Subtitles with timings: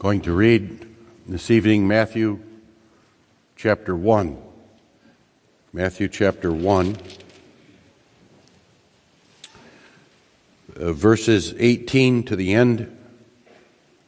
[0.00, 0.88] Going to read
[1.26, 2.40] this evening Matthew
[3.54, 4.38] chapter 1.
[5.74, 6.96] Matthew chapter 1,
[10.74, 12.96] uh, verses 18 to the end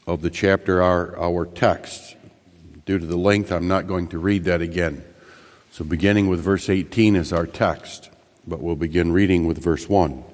[0.06, 2.16] of the chapter are our text.
[2.86, 5.04] Due to the length, I'm not going to read that again.
[5.72, 8.08] So, beginning with verse 18 is our text,
[8.46, 10.24] but we'll begin reading with verse 1.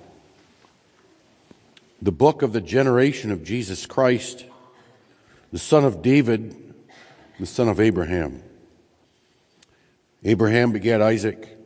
[2.01, 4.45] The book of the generation of Jesus Christ,
[5.52, 6.75] the son of David,
[7.38, 8.43] the son of Abraham.
[10.24, 11.57] Abraham begat Isaac,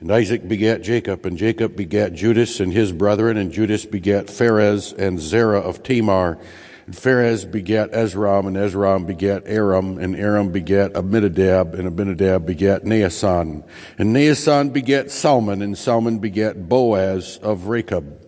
[0.00, 4.92] and Isaac begat Jacob, and Jacob begat Judas and his brethren, and Judas begat Phares
[4.92, 6.38] and Zerah of Tamar.
[6.86, 12.84] And Phares begat Esrom, and Esrom begat Aram, and Aram begat Aminadab, and Aminadab begat
[12.84, 13.64] Naasson.
[13.98, 18.22] And Naasson begat Salmon, and Salmon begat Boaz of Rachab.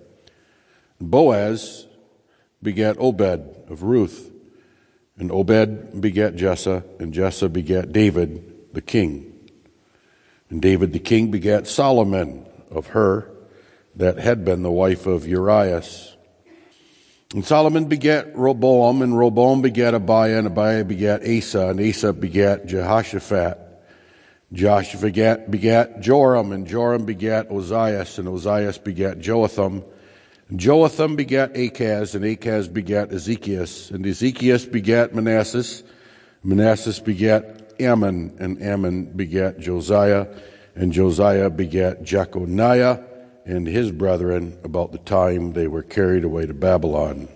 [1.01, 1.87] Boaz
[2.63, 4.28] begat Obed of Ruth,
[5.19, 9.51] and Obed begat Jesse, and Jesse begat David the king.
[10.51, 13.31] And David the king begat Solomon of her
[13.97, 16.17] that had been the wife of Urias.
[17.35, 22.67] And Solomon begat Rehoboam, and Rehoboam begat Abiah, and Abiah begat Asa, and Asa begat
[22.67, 23.59] Jehoshaphat.
[24.51, 29.85] Jehoshaphat begat, begat Joram, and Joram begat Ozias, and Ozias begat Joatham.
[30.51, 35.85] Joatham begat Achaz, and Achaz begat Ezekias, and Ezekias begat Manasseh,
[36.43, 40.27] Manasseh begat Amon, and Amon begat Josiah,
[40.75, 43.05] and Josiah begat Jeconiah
[43.45, 47.29] and his brethren about the time they were carried away to Babylon.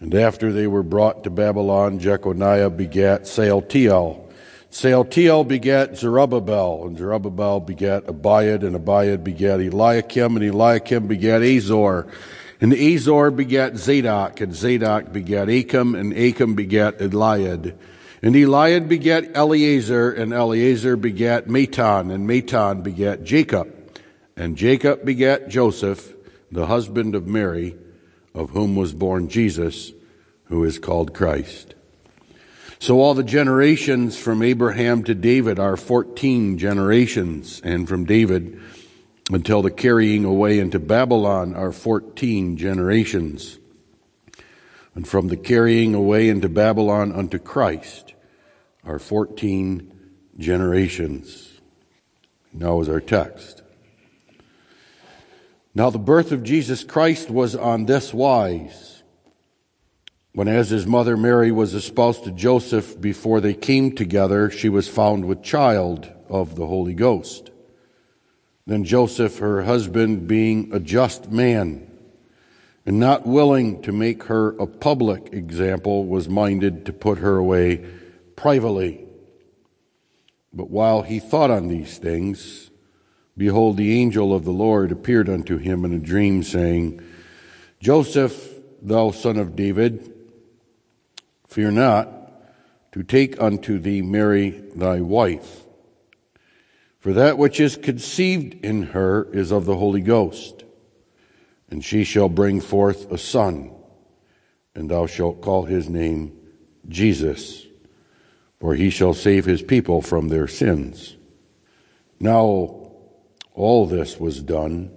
[0.00, 4.31] And after they were brought to Babylon, Jeconiah begat Salathiel.
[4.72, 12.06] Salathiel begat Zerubbabel, and Zerubbabel begat Abiud, and Abiud begat Eliakim, and Eliakim begat Azor.
[12.58, 17.74] And Azor begat Zadok, and Zadok begat Achim, and Achim begat Eliud.
[18.22, 23.70] And Eliud begat Eleazar, and Eleazar begat Matthan, and Matthan begat Jacob.
[24.38, 26.14] And Jacob begat Joseph,
[26.50, 27.76] the husband of Mary,
[28.34, 29.92] of whom was born Jesus,
[30.44, 31.74] who is called Christ.
[32.82, 38.60] So all the generations from Abraham to David are 14 generations, and from David
[39.30, 43.60] until the carrying away into Babylon are 14 generations.
[44.96, 48.14] And from the carrying away into Babylon unto Christ
[48.82, 49.92] are 14
[50.36, 51.60] generations.
[52.52, 53.62] Now is our text.
[55.72, 58.91] Now, the birth of Jesus Christ was on this wise.
[60.34, 64.88] When, as his mother Mary was espoused to Joseph before they came together, she was
[64.88, 67.50] found with child of the Holy Ghost.
[68.66, 71.90] Then Joseph, her husband, being a just man,
[72.86, 77.84] and not willing to make her a public example, was minded to put her away
[78.34, 79.06] privately.
[80.52, 82.70] But while he thought on these things,
[83.36, 87.00] Behold, the angel of the Lord appeared unto him in a dream, saying,
[87.80, 88.50] Joseph,
[88.80, 90.12] thou son of David,
[91.52, 92.08] fear not
[92.92, 95.64] to take unto thee Mary thy wife,
[96.98, 100.64] for that which is conceived in her is of the Holy Ghost,
[101.70, 103.70] and she shall bring forth a son,
[104.74, 106.36] and thou shalt call his name
[106.88, 107.66] Jesus,
[108.58, 111.16] for he shall save his people from their sins.
[112.20, 112.92] Now,
[113.54, 114.90] all this was done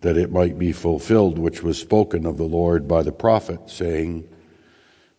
[0.00, 4.28] that it might be fulfilled which was spoken of the Lord by the prophet, saying,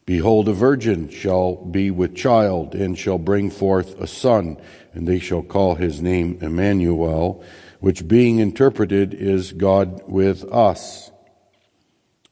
[0.06, 4.58] Behold, a virgin shall be with child, and shall bring forth a son,
[4.94, 7.44] and they shall call his name Emmanuel,
[7.80, 11.12] which being interpreted is God with us.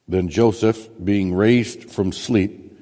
[0.08, 2.78] Then Joseph, being raised from sleep,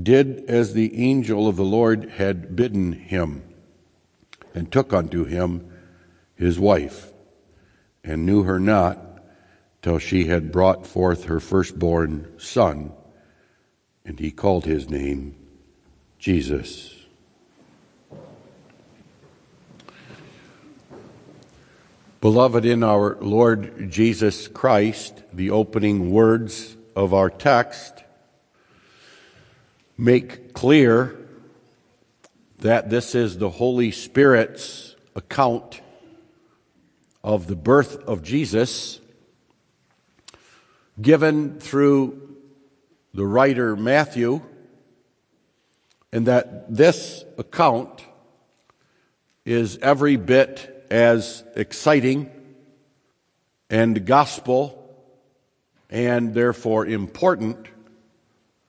[0.00, 3.42] did as the angel of the Lord had bidden him,
[4.54, 5.70] and took unto him
[6.34, 7.12] his wife,
[8.02, 9.22] and knew her not
[9.82, 12.90] till she had brought forth her firstborn son,
[14.04, 15.34] and he called his name
[16.18, 16.94] Jesus.
[22.20, 28.02] Beloved in our Lord Jesus Christ, the opening words of our text
[29.96, 31.16] make clear
[32.58, 35.80] that this is the Holy Spirit's account
[37.22, 39.00] of the birth of Jesus
[41.00, 42.23] given through
[43.14, 44.42] the writer Matthew,
[46.12, 48.04] and that this account
[49.44, 52.30] is every bit as exciting
[53.70, 54.80] and gospel
[55.90, 57.68] and therefore important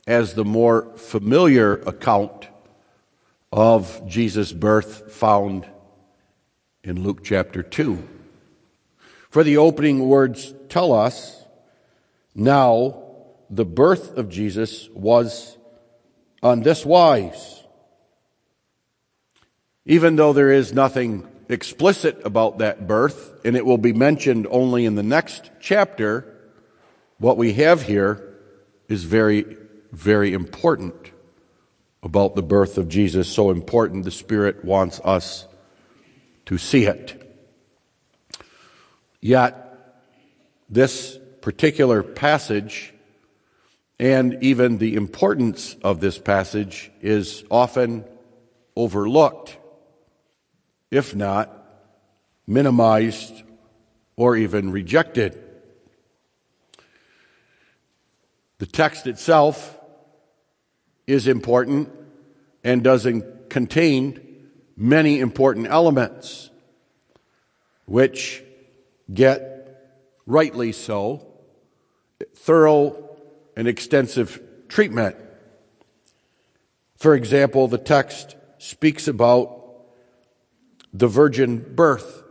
[0.06, 2.48] as the more familiar account
[3.52, 5.66] of Jesus' birth found
[6.84, 8.08] in Luke chapter 2.
[9.32, 11.44] For the opening words tell us
[12.36, 13.05] now
[13.50, 15.58] the birth of Jesus was
[16.42, 17.64] on this wise.
[19.86, 24.86] Even though there is nothing explicit about that birth, and it will be mentioned only
[24.86, 26.26] in the next chapter,
[27.20, 28.36] what we have here
[28.88, 29.58] is very,
[29.92, 31.12] very important
[32.02, 33.28] about the birth of Jesus.
[33.28, 35.48] So important, the Spirit wants us
[36.46, 37.22] to see it.
[39.22, 39.62] Yet,
[40.70, 42.94] this particular passage
[44.00, 48.04] and even the importance of this passage is often
[48.76, 49.58] overlooked,
[50.92, 51.52] if not
[52.46, 53.44] minimized
[54.16, 55.42] or even rejected.
[58.58, 59.78] The text itself
[61.08, 61.92] is important
[62.64, 66.50] and doesn't contain many important elements,
[67.86, 68.44] which
[69.14, 69.84] get,
[70.26, 71.28] rightly so,
[72.36, 73.05] thorough
[73.56, 75.16] and extensive treatment.
[76.98, 79.64] For example, the text speaks about
[80.94, 82.24] the virgin birth,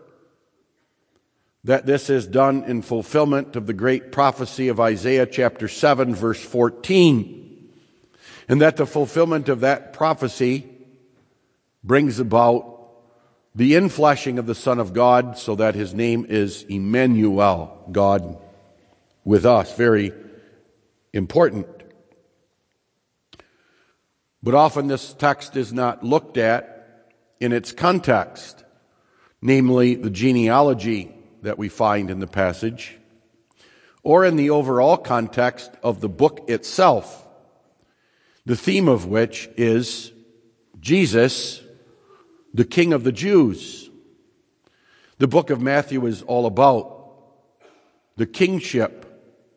[1.64, 6.42] that this is done in fulfillment of the great prophecy of Isaiah chapter 7, verse
[6.42, 7.70] 14,
[8.48, 10.66] and that the fulfillment of that prophecy
[11.82, 12.74] brings about
[13.54, 18.38] the infleshing of the Son of God so that his name is Emmanuel, God
[19.24, 19.76] with us.
[19.76, 20.12] Very
[21.14, 21.66] important.
[24.42, 27.08] But often this text is not looked at
[27.40, 28.64] in its context,
[29.40, 32.98] namely the genealogy that we find in the passage,
[34.02, 37.26] or in the overall context of the book itself,
[38.44, 40.12] the theme of which is
[40.78, 41.62] Jesus
[42.54, 43.90] the King of the Jews.
[45.18, 47.08] The book of Matthew is all about
[48.16, 49.04] the kingship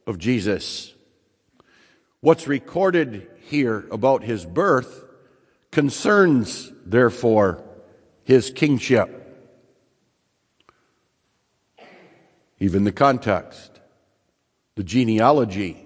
[0.07, 0.93] of Jesus.
[2.19, 5.03] What's recorded here about his birth
[5.71, 7.63] concerns, therefore,
[8.23, 9.23] his kingship.
[12.59, 13.79] Even the context,
[14.75, 15.85] the genealogy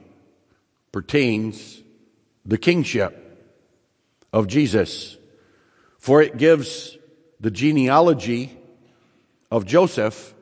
[0.93, 1.83] pertains
[2.45, 3.17] the kingship
[4.31, 5.17] of Jesus.
[5.97, 6.97] For it gives
[7.41, 8.57] the genealogy
[9.51, 10.33] of Joseph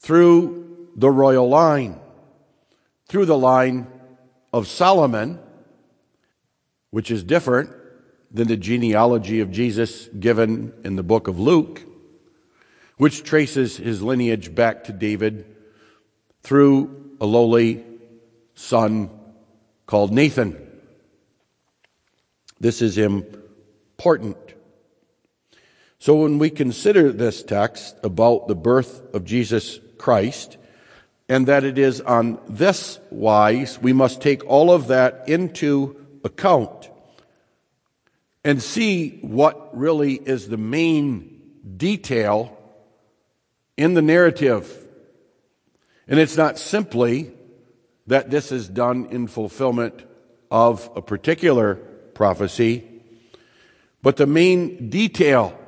[0.00, 2.00] through the royal line,
[3.08, 3.86] through the line
[4.56, 5.38] of Solomon,
[6.88, 7.68] which is different
[8.30, 11.82] than the genealogy of Jesus given in the book of Luke,
[12.96, 15.44] which traces his lineage back to David
[16.42, 17.84] through a lowly
[18.54, 19.10] son
[19.84, 20.56] called Nathan.
[22.58, 24.38] This is important.
[25.98, 30.56] So when we consider this text about the birth of Jesus Christ,
[31.28, 36.90] and that it is on this wise, we must take all of that into account
[38.44, 41.40] and see what really is the main
[41.76, 42.56] detail
[43.76, 44.86] in the narrative.
[46.06, 47.32] And it's not simply
[48.06, 50.04] that this is done in fulfillment
[50.50, 51.74] of a particular
[52.14, 52.88] prophecy,
[54.00, 55.58] but the main detail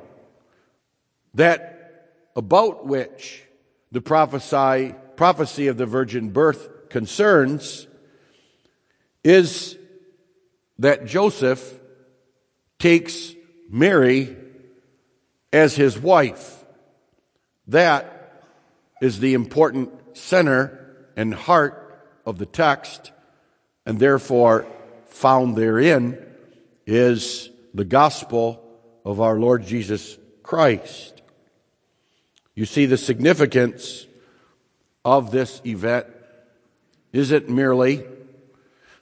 [1.33, 3.43] that about which
[3.91, 7.87] the prophesy, prophecy of the virgin birth concerns
[9.21, 9.77] is
[10.77, 11.77] that Joseph
[12.79, 13.33] takes
[13.69, 14.37] Mary
[15.51, 16.63] as his wife.
[17.67, 18.45] That
[19.01, 23.11] is the important center and heart of the text,
[23.85, 24.67] and therefore
[25.07, 26.17] found therein
[26.87, 28.63] is the gospel
[29.03, 31.21] of our Lord Jesus Christ.
[32.55, 34.05] You see the significance
[35.17, 36.07] of this event
[37.11, 38.03] Is it merely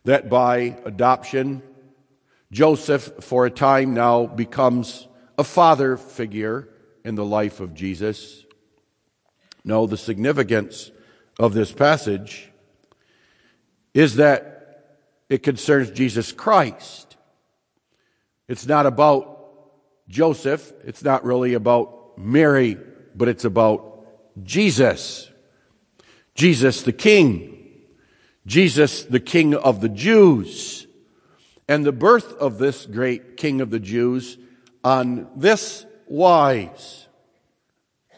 [0.05, 1.61] that by adoption,
[2.51, 6.69] Joseph, for a time now, becomes a father figure
[7.03, 8.45] in the life of Jesus.
[9.65, 10.91] No, the significance
[11.37, 12.49] of this passage
[13.93, 17.17] is that it concerns Jesus Christ.
[18.47, 19.25] It's not about
[20.07, 20.71] Joseph.
[20.85, 22.77] It's not really about Mary
[23.17, 24.05] but it's about
[24.43, 25.29] Jesus.
[26.37, 27.53] Jesus the King.
[28.45, 30.87] Jesus the King of the Jews.
[31.67, 34.37] And the birth of this great King of the Jews
[34.85, 37.07] on this wise.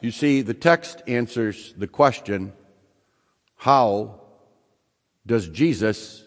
[0.01, 2.53] You see, the text answers the question,
[3.55, 4.21] how
[5.25, 6.23] does Jesus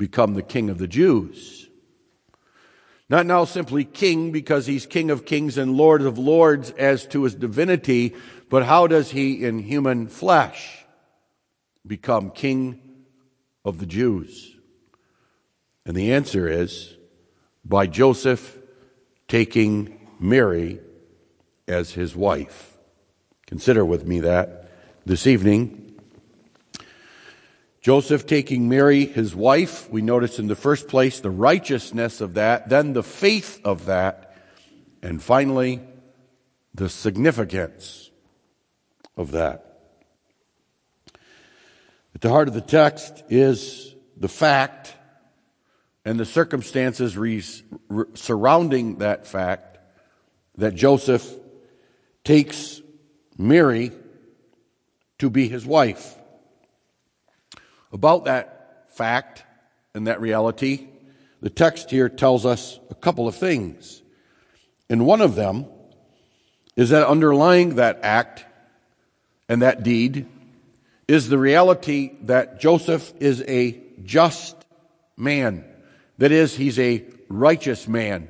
[0.00, 1.68] become the king of the Jews.
[3.08, 7.24] Not now simply king because he's king of kings and lord of lords as to
[7.24, 8.14] his divinity,
[8.48, 10.79] but how does he in human flesh
[11.86, 12.80] become king
[13.64, 14.56] of the Jews?
[15.86, 16.96] And the answer is
[17.64, 18.58] by Joseph
[19.28, 20.80] taking Mary
[21.66, 22.76] as his wife.
[23.46, 24.70] Consider with me that
[25.06, 25.98] this evening.
[27.80, 32.68] Joseph taking Mary, his wife, we notice in the first place the righteousness of that,
[32.68, 34.36] then the faith of that,
[35.02, 35.80] and finally
[36.74, 38.10] the significance
[39.16, 39.69] of that.
[42.20, 44.94] At the heart of the text is the fact
[46.04, 47.42] and the circumstances re-
[47.88, 49.78] re- surrounding that fact
[50.58, 51.26] that Joseph
[52.22, 52.82] takes
[53.38, 53.90] Mary
[55.18, 56.14] to be his wife.
[57.90, 59.44] About that fact
[59.94, 60.88] and that reality,
[61.40, 64.02] the text here tells us a couple of things.
[64.90, 65.64] And one of them
[66.76, 68.44] is that underlying that act
[69.48, 70.26] and that deed
[71.10, 74.54] is the reality that Joseph is a just
[75.16, 75.64] man.
[76.18, 78.28] That is, he's a righteous man.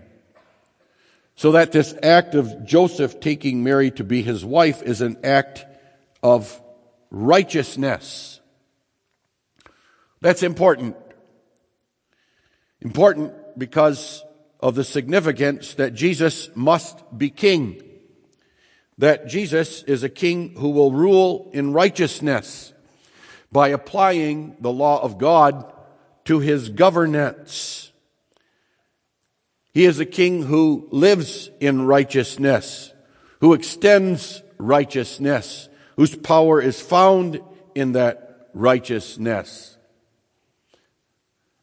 [1.36, 5.66] So that this act of Joseph taking Mary to be his wife is an act
[6.22, 6.58] of
[7.10, 8.40] righteousness.
[10.22, 10.96] That's important.
[12.80, 14.24] Important because
[14.58, 17.89] of the significance that Jesus must be king.
[19.00, 22.74] That Jesus is a king who will rule in righteousness
[23.50, 25.72] by applying the law of God
[26.26, 27.92] to his governance.
[29.72, 32.92] He is a king who lives in righteousness,
[33.40, 37.40] who extends righteousness, whose power is found
[37.74, 39.78] in that righteousness.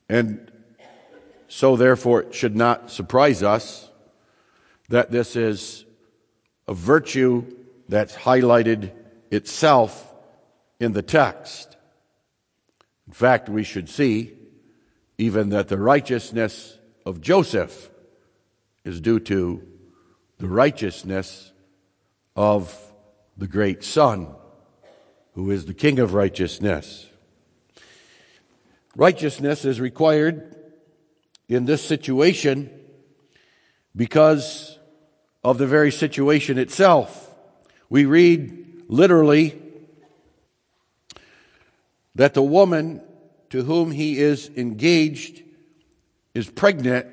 [0.10, 0.52] And
[1.48, 3.92] so, therefore, it should not surprise us
[4.90, 5.86] that this is
[6.68, 7.46] a virtue
[7.88, 8.92] that's highlighted
[9.32, 10.14] itself
[10.80, 11.76] in the text.
[13.08, 14.34] In fact, we should see
[15.18, 17.90] even that the righteousness of Joseph
[18.84, 19.66] is due to
[20.38, 21.52] the righteousness
[22.36, 22.76] of
[23.38, 24.36] the great Son,
[25.34, 27.08] who is the King of righteousness.
[28.96, 30.56] Righteousness is required
[31.48, 32.70] in this situation
[33.96, 34.77] because
[35.48, 37.34] of the very situation itself.
[37.90, 39.58] We read literally
[42.16, 43.02] that the woman
[43.52, 45.42] to whom he is engaged
[46.34, 47.08] is pregnant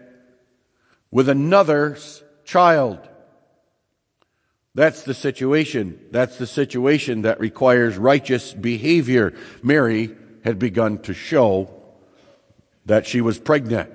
[1.13, 2.99] with another's child.
[4.75, 6.05] That's the situation.
[6.11, 9.33] That's the situation that requires righteous behavior.
[9.63, 10.11] Mary
[10.43, 11.71] had begun to show
[12.85, 13.93] that she was pregnant.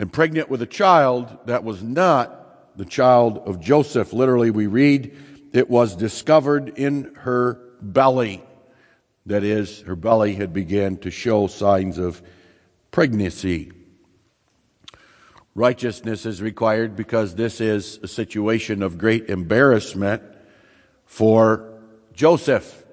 [0.00, 2.40] And pregnant with a child that was not
[2.76, 4.12] the child of Joseph.
[4.12, 5.16] Literally, we read,
[5.52, 8.42] it was discovered in her belly.
[9.26, 12.22] That is, her belly had began to show signs of
[12.90, 13.72] pregnancy.
[15.54, 20.22] Righteousness is required because this is a situation of great embarrassment
[21.06, 21.80] for
[22.12, 22.84] Joseph.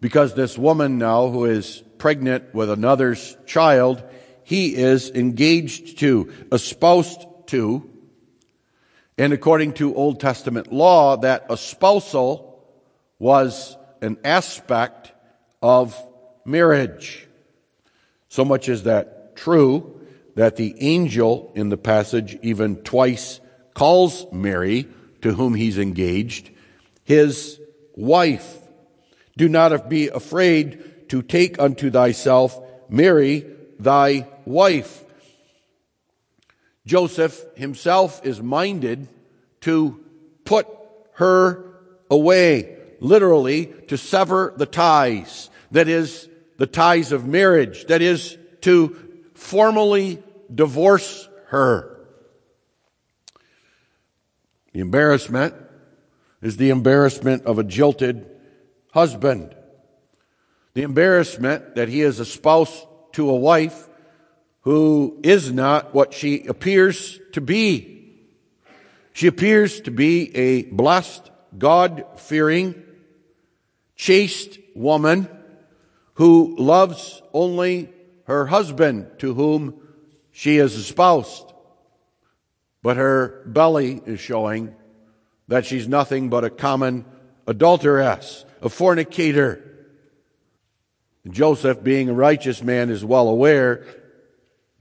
[0.00, 4.02] Because this woman now, who is pregnant with another's child,
[4.44, 7.88] he is engaged to, espoused to,
[9.22, 12.60] and according to Old Testament law, that espousal
[13.20, 15.12] was an aspect
[15.62, 15.96] of
[16.44, 17.28] marriage.
[18.28, 20.00] So much is that true
[20.34, 23.38] that the angel in the passage even twice
[23.74, 24.88] calls Mary,
[25.20, 26.50] to whom he's engaged,
[27.04, 27.60] his
[27.94, 28.58] wife.
[29.36, 33.46] Do not be afraid to take unto thyself Mary,
[33.78, 35.01] thy wife.
[36.86, 39.08] Joseph himself is minded
[39.62, 40.00] to
[40.44, 40.66] put
[41.14, 41.64] her
[42.10, 45.50] away, literally to sever the ties.
[45.70, 47.86] That is, the ties of marriage.
[47.86, 48.96] That is, to
[49.34, 50.22] formally
[50.52, 52.00] divorce her.
[54.72, 55.54] The embarrassment
[56.40, 58.26] is the embarrassment of a jilted
[58.92, 59.54] husband.
[60.74, 63.88] The embarrassment that he is a spouse to a wife
[64.62, 68.14] who is not what she appears to be.
[69.12, 72.82] She appears to be a blessed, God fearing,
[73.96, 75.28] chaste woman
[76.14, 77.90] who loves only
[78.24, 79.80] her husband to whom
[80.30, 81.52] she is espoused.
[82.82, 84.74] But her belly is showing
[85.48, 87.04] that she's nothing but a common
[87.46, 89.68] adulteress, a fornicator.
[91.28, 93.84] Joseph, being a righteous man, is well aware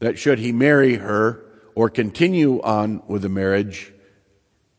[0.02, 3.94] that should he marry her or continue on with the marriage,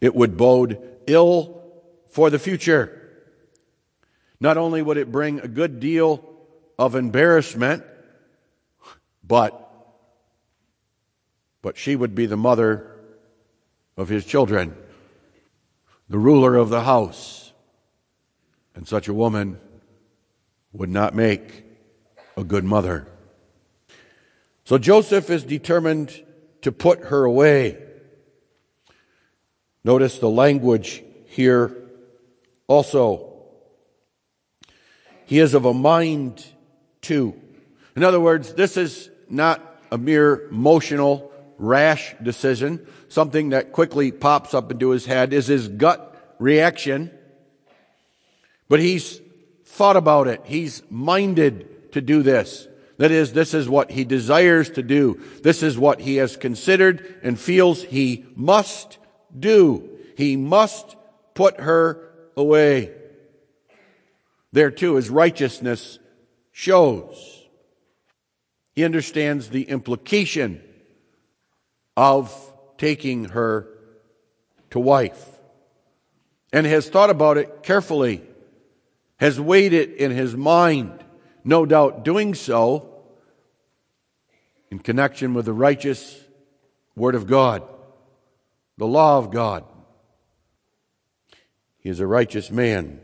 [0.00, 1.62] it would bode ill
[2.08, 2.98] for the future.
[4.40, 6.28] Not only would it bring a good deal
[6.78, 7.84] of embarrassment,
[9.22, 9.58] but
[11.62, 12.90] but she would be the mother
[13.96, 14.76] of his children,
[16.08, 17.52] the ruler of the house.
[18.74, 19.60] And such a woman
[20.72, 21.64] would not make
[22.36, 23.06] a good mother.
[24.72, 26.18] So Joseph is determined
[26.62, 27.76] to put her away.
[29.84, 31.76] Notice the language here
[32.68, 33.34] also.
[35.26, 36.42] He is of a mind
[37.02, 37.38] to.
[37.96, 39.60] In other words, this is not
[39.90, 45.68] a mere emotional, rash decision, something that quickly pops up into his head, is his
[45.68, 47.10] gut reaction.
[48.70, 49.20] But he's
[49.66, 50.40] thought about it.
[50.46, 52.68] He's minded to do this.
[53.02, 55.20] That is, this is what he desires to do.
[55.42, 58.98] This is what he has considered and feels he must
[59.36, 59.98] do.
[60.16, 60.94] He must
[61.34, 62.92] put her away.
[64.52, 65.98] There too, his righteousness
[66.52, 67.44] shows.
[68.76, 70.62] He understands the implication
[71.96, 72.32] of
[72.78, 73.66] taking her
[74.70, 75.28] to wife
[76.52, 78.22] and has thought about it carefully,
[79.16, 81.02] has weighed it in his mind,
[81.42, 82.90] no doubt doing so
[84.72, 86.18] in connection with the righteous
[86.96, 87.62] Word of God,
[88.78, 89.64] the law of God.
[91.76, 92.98] He is a righteous man.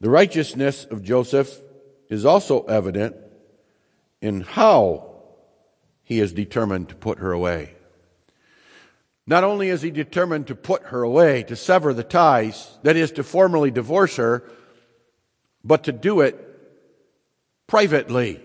[0.00, 1.60] The righteousness of Joseph
[2.08, 3.16] is also evident
[4.20, 5.16] in how
[6.04, 7.74] he is determined to put her away.
[9.26, 13.10] Not only is he determined to put her away, to sever the ties, that is,
[13.12, 14.44] to formally divorce her,
[15.64, 16.38] but to do it
[17.66, 18.43] privately.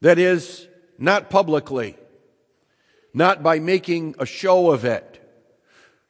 [0.00, 1.96] That is, not publicly,
[3.14, 5.14] not by making a show of it.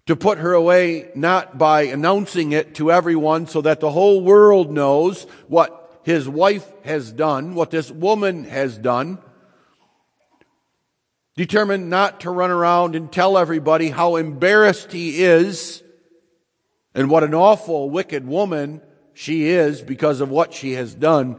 [0.06, 4.72] To put her away not by announcing it to everyone so that the whole world
[4.72, 9.18] knows what his wife has done, what this woman has done.
[11.36, 15.82] Determined not to run around and tell everybody how embarrassed he is
[16.94, 18.80] and what an awful, wicked woman
[19.12, 21.38] she is because of what she has done,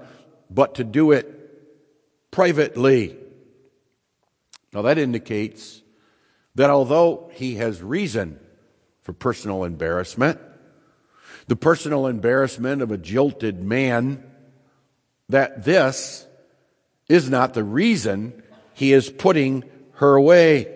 [0.51, 1.38] but to do it
[2.31, 3.17] privately.
[4.73, 5.81] Now that indicates
[6.55, 8.39] that although he has reason
[9.01, 10.39] for personal embarrassment,
[11.47, 14.23] the personal embarrassment of a jilted man,
[15.29, 16.27] that this
[17.07, 19.63] is not the reason he is putting
[19.93, 20.75] her away.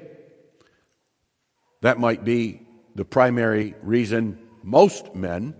[1.81, 2.61] That might be
[2.95, 5.55] the primary reason most men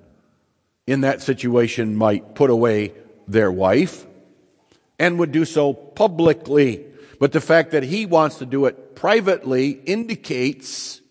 [0.88, 2.94] in that situation might put away
[3.28, 4.06] their wife
[5.00, 6.86] and would do so publicly.
[7.20, 11.02] But the fact that he wants to do it privately indicates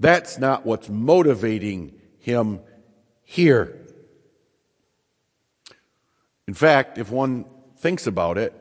[0.00, 2.60] that's not what's motivating him
[3.24, 3.76] here.
[6.46, 7.44] In fact, if one
[7.78, 8.54] thinks about it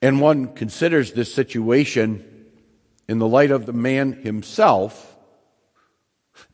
[0.00, 2.46] and one considers this situation
[3.08, 5.16] in the light of the man himself,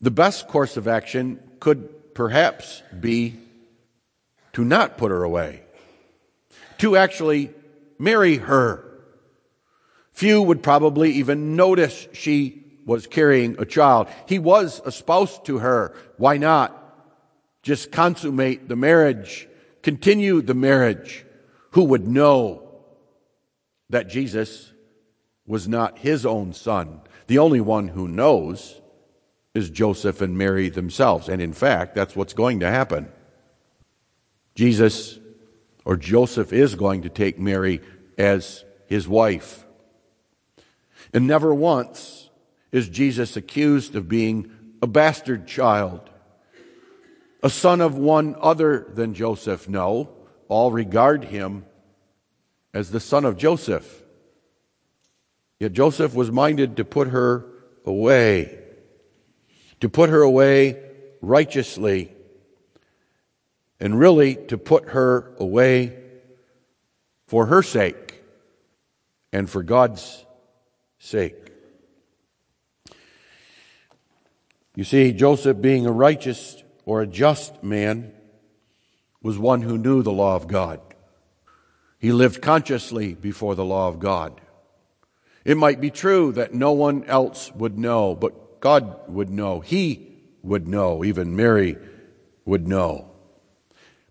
[0.01, 3.37] the best course of action could perhaps be
[4.53, 5.63] to not put her away
[6.79, 7.53] to actually
[7.99, 8.85] marry her.
[10.13, 14.09] Few would probably even notice she was carrying a child.
[14.27, 15.95] He was espoused to her.
[16.17, 16.75] Why not?
[17.63, 19.49] Just consummate the marriage,
[19.83, 21.25] continue the marriage.
[21.73, 22.63] Who would know
[23.91, 24.73] that Jesus
[25.47, 27.03] was not his own son?
[27.27, 28.81] The only one who knows
[29.55, 31.29] is Joseph and Mary themselves.
[31.29, 33.13] And in fact, that's what's going to happen.
[34.55, 35.19] Jesus
[35.89, 37.81] or Joseph is going to take Mary
[38.19, 39.65] as his wife.
[41.15, 42.29] And never once
[42.71, 46.03] is Jesus accused of being a bastard child,
[47.43, 49.67] a son of one other than Joseph.
[49.67, 50.11] No,
[50.47, 51.65] all regard him
[52.75, 54.05] as the son of Joseph.
[55.59, 57.47] Yet Joseph was minded to put her
[57.87, 58.59] away,
[59.81, 60.83] to put her away
[61.23, 62.13] righteously
[63.81, 65.97] and really to put her away
[67.27, 68.23] for her sake
[69.33, 70.25] and for God's
[70.99, 71.53] sake.
[74.75, 78.13] You see, Joseph, being a righteous or a just man,
[79.23, 80.81] was one who knew the law of God.
[81.99, 84.41] He lived consciously before the law of God.
[85.45, 89.61] It might be true that no one else would know, but God would know.
[89.61, 91.05] He would know.
[91.05, 91.77] Even Mary
[92.45, 93.08] would know.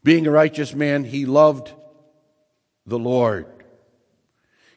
[0.08, 1.74] Being a righteous man, he loved
[2.86, 3.46] the Lord.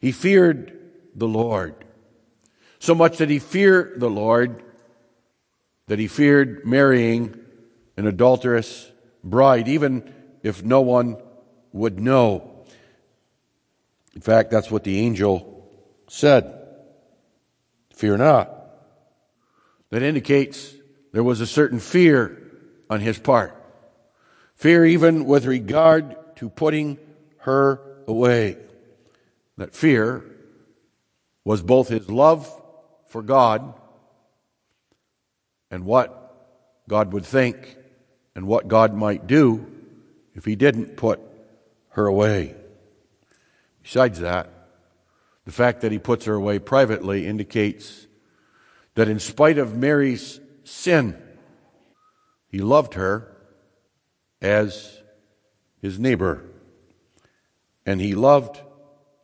[0.00, 0.76] He feared
[1.14, 1.84] the Lord.
[2.80, 4.64] So much that he feared the Lord
[5.86, 7.38] that he feared marrying
[7.96, 8.90] an adulterous
[9.22, 10.12] bride, even
[10.42, 11.16] if no one
[11.72, 12.64] would know.
[14.16, 15.70] In fact, that's what the angel
[16.08, 16.60] said.
[17.94, 18.50] Fear not.
[19.90, 20.74] That indicates
[21.12, 22.50] there was a certain fear
[22.90, 23.59] on his part.
[24.60, 26.98] Fear even with regard to putting
[27.38, 28.58] her away.
[29.56, 30.22] That fear
[31.46, 32.46] was both his love
[33.06, 33.72] for God
[35.70, 36.36] and what
[36.86, 37.78] God would think
[38.34, 39.66] and what God might do
[40.34, 41.20] if he didn't put
[41.92, 42.54] her away.
[43.82, 44.50] Besides that,
[45.46, 48.06] the fact that he puts her away privately indicates
[48.94, 51.16] that in spite of Mary's sin,
[52.50, 53.29] he loved her
[54.40, 54.98] as
[55.81, 56.44] his neighbor.
[57.87, 58.61] And he loved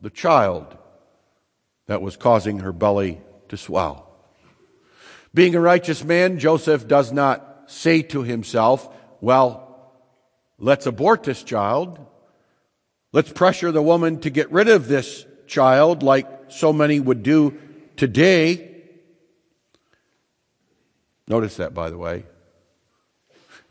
[0.01, 0.77] the child
[1.87, 4.11] that was causing her belly to swell.
[5.33, 8.89] Being a righteous man, Joseph does not say to himself,
[9.21, 9.93] well,
[10.57, 11.99] let's abort this child.
[13.11, 17.57] Let's pressure the woman to get rid of this child like so many would do
[17.95, 18.83] today.
[21.27, 22.25] Notice that, by the way.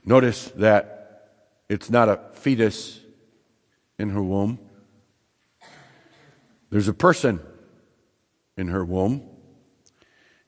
[0.05, 0.96] Notice that
[1.69, 3.01] it's not a fetus
[3.99, 4.59] in her womb.
[6.71, 7.41] There's a person
[8.57, 9.23] in her womb,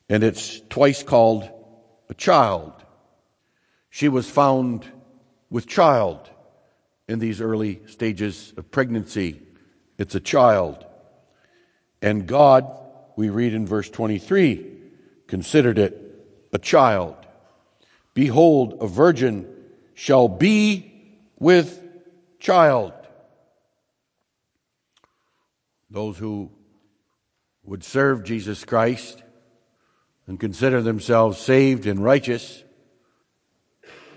[0.08, 1.48] and it's twice called
[2.08, 2.72] a child.
[3.90, 4.86] She was found
[5.50, 6.30] with child
[7.08, 9.42] in these early stages of pregnancy.
[9.96, 10.84] It's a child.
[12.00, 12.66] And God,
[13.16, 14.76] we read in verse 23,
[15.26, 16.00] considered it
[16.52, 17.16] a child.
[18.14, 19.52] Behold, a virgin
[19.94, 20.87] shall be
[21.38, 21.82] with
[22.38, 22.92] child.
[25.90, 26.50] Those who
[27.64, 29.22] would serve Jesus Christ
[30.26, 32.62] and consider themselves saved and righteous,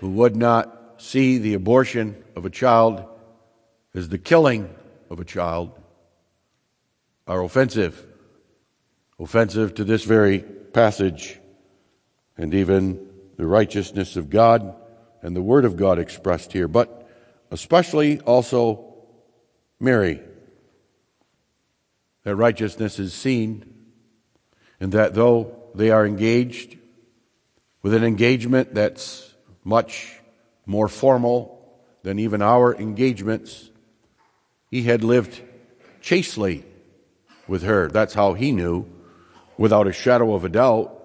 [0.00, 3.04] who would not see the abortion of a child
[3.94, 4.74] as the killing
[5.10, 5.72] of a child,
[7.26, 8.06] are offensive.
[9.18, 11.38] Offensive to this very passage
[12.36, 14.74] and even the righteousness of God
[15.22, 17.01] and the Word of God expressed here, but
[17.52, 18.94] especially also
[19.78, 20.20] Mary.
[22.24, 23.64] That righteousness is seen,
[24.80, 26.78] and that though they are engaged
[27.82, 29.34] with an engagement that's
[29.64, 30.18] much
[30.66, 33.70] more formal than even our engagements,
[34.70, 35.42] he had lived
[36.00, 36.64] chastely
[37.46, 37.88] with her.
[37.88, 38.86] That's how he knew,
[39.58, 40.98] without a shadow of a doubt,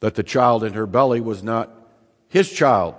[0.00, 1.70] that the child in her belly was not
[2.28, 2.94] his child.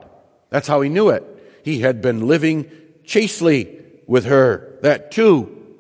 [0.50, 1.33] That's how he knew it.
[1.64, 2.70] He had been living
[3.06, 4.78] chastely with her.
[4.82, 5.76] That too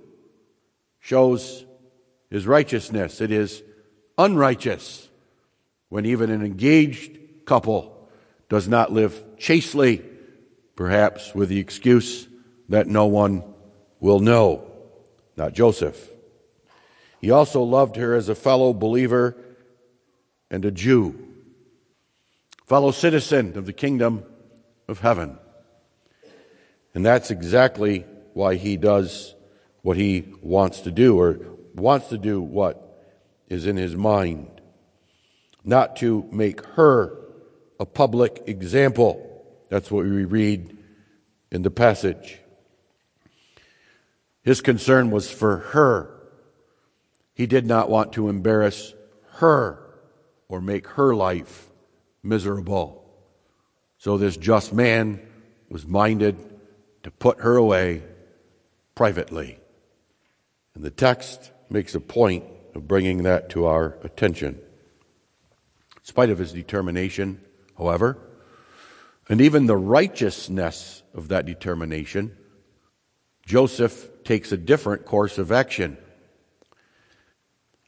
[0.99, 1.65] shows
[2.29, 3.21] his righteousness.
[3.21, 3.61] It is
[4.17, 5.09] unrighteous
[5.89, 8.09] when even an engaged couple
[8.49, 10.03] does not live chastely,
[10.75, 12.27] perhaps with the excuse
[12.69, 13.43] that no one
[13.99, 14.71] will know.
[15.35, 16.09] Not Joseph.
[17.19, 19.35] He also loved her as a fellow believer
[20.49, 21.27] and a Jew,
[22.65, 24.23] fellow citizen of the kingdom
[24.87, 25.37] of heaven.
[26.93, 29.35] And that's exactly why he does
[29.81, 31.39] what he wants to do, or
[31.75, 33.05] wants to do what
[33.49, 34.61] is in his mind.
[35.63, 37.17] Not to make her
[37.79, 39.45] a public example.
[39.69, 40.77] That's what we read
[41.51, 42.39] in the passage.
[44.43, 46.09] His concern was for her.
[47.33, 48.93] He did not want to embarrass
[49.37, 49.79] her
[50.47, 51.69] or make her life
[52.21, 53.03] miserable.
[53.97, 55.19] So this just man
[55.69, 56.37] was minded
[57.03, 58.03] to put her away
[58.95, 59.59] privately.
[60.75, 64.59] And the text makes a point of bringing that to our attention.
[65.97, 67.41] In spite of his determination,
[67.77, 68.17] however,
[69.29, 72.35] and even the righteousness of that determination,
[73.45, 75.97] Joseph takes a different course of action.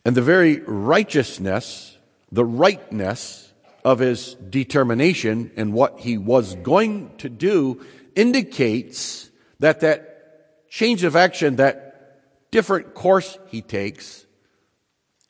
[0.05, 1.95] And the very righteousness
[2.31, 10.69] the rightness of his determination and what he was going to do indicates that that
[10.69, 14.25] change of action, that different course he takes,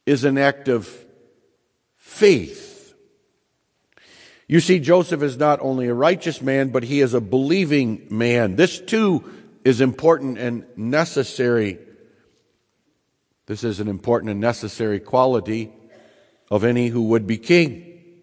[0.06, 0.88] is an act of
[1.96, 2.94] faith.
[4.48, 8.56] You see, Joseph is not only a righteous man, but he is a believing man.
[8.56, 9.24] This too
[9.64, 11.80] is important and necessary.
[13.48, 15.74] This is an important and necessary quality
[16.52, 18.22] of any who would be king.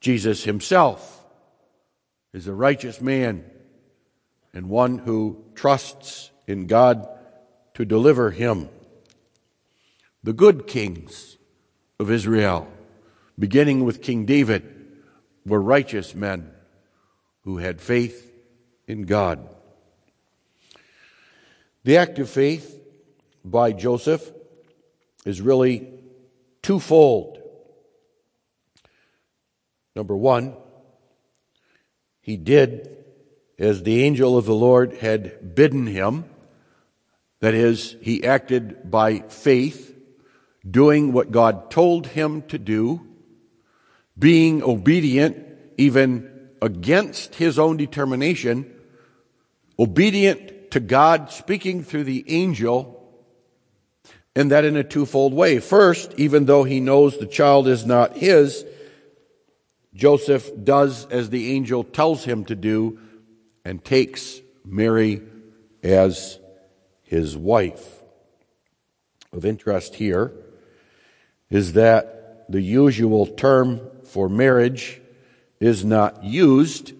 [0.00, 1.24] Jesus himself
[2.32, 3.44] is a righteous man
[4.56, 7.06] and one who trusts in God
[7.74, 8.70] to deliver him.
[10.22, 11.36] The good kings
[12.00, 12.66] of Israel,
[13.38, 14.64] beginning with King David,
[15.44, 16.52] were righteous men
[17.42, 18.32] who had faith
[18.88, 19.46] in God.
[21.84, 22.80] The act of faith
[23.44, 24.32] by Joseph
[25.26, 25.86] is really
[26.62, 27.42] twofold.
[29.94, 30.56] Number one,
[32.22, 33.04] he did
[33.58, 36.24] as the angel of the Lord had bidden him.
[37.40, 39.94] That is, he acted by faith,
[40.68, 43.06] doing what God told him to do,
[44.18, 45.44] being obedient
[45.76, 48.72] even against his own determination,
[49.78, 52.92] obedient to God, speaking through the angel,
[54.34, 55.60] and that in a twofold way.
[55.60, 58.64] First, even though he knows the child is not his,
[59.94, 62.98] Joseph does as the angel tells him to do
[63.66, 65.20] and takes Mary
[65.82, 66.38] as
[67.02, 68.00] his wife.
[69.32, 70.32] Of interest here
[71.50, 75.00] is that the usual term for marriage
[75.58, 76.92] is not used,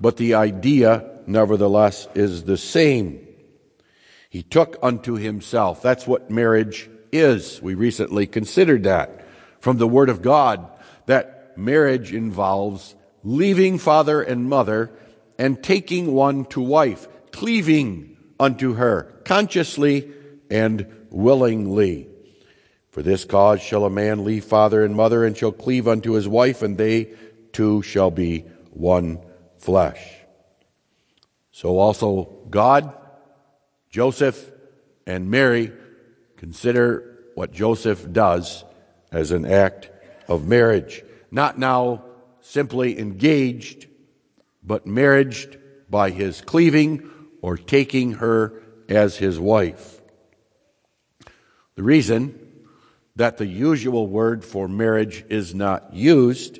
[0.00, 3.24] but the idea, nevertheless, is the same.
[4.28, 5.80] He took unto himself.
[5.80, 7.62] That's what marriage is.
[7.62, 9.24] We recently considered that
[9.60, 10.68] from the Word of God,
[11.06, 14.90] that marriage involves leaving father and mother
[15.38, 20.10] and taking one to wife, cleaving unto her, consciously
[20.50, 22.08] and willingly.
[22.90, 26.28] For this cause shall a man leave father and mother and shall cleave unto his
[26.28, 27.14] wife, and they
[27.52, 29.20] two shall be one
[29.58, 30.00] flesh.
[31.50, 32.92] So also God,
[33.90, 34.50] Joseph,
[35.06, 35.72] and Mary
[36.36, 38.64] consider what Joseph does
[39.10, 39.90] as an act
[40.28, 41.02] of marriage.
[41.30, 42.04] Not now
[42.40, 43.86] simply engaged,
[44.64, 45.58] but marriaged
[45.90, 47.10] by his cleaving
[47.42, 50.00] or taking her as his wife.
[51.76, 52.38] The reason
[53.16, 56.58] that the usual word for marriage is not used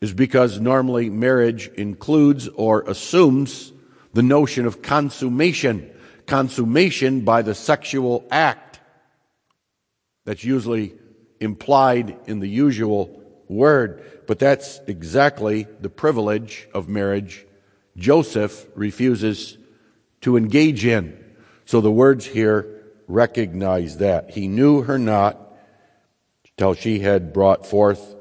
[0.00, 3.72] is because normally marriage includes or assumes
[4.12, 5.90] the notion of consummation,
[6.26, 8.80] consummation by the sexual act.
[10.24, 10.94] That's usually
[11.40, 17.46] implied in the usual word, but that's exactly the privilege of marriage
[17.96, 19.58] Joseph refuses
[20.20, 21.18] to engage in.
[21.64, 24.30] So the words here recognize that.
[24.30, 25.38] He knew her not
[26.56, 28.14] till she had brought forth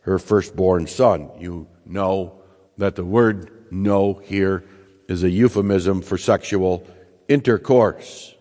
[0.00, 1.30] her firstborn son.
[1.38, 2.40] You know
[2.78, 4.64] that the word know here
[5.08, 6.86] is a euphemism for sexual
[7.28, 8.34] intercourse.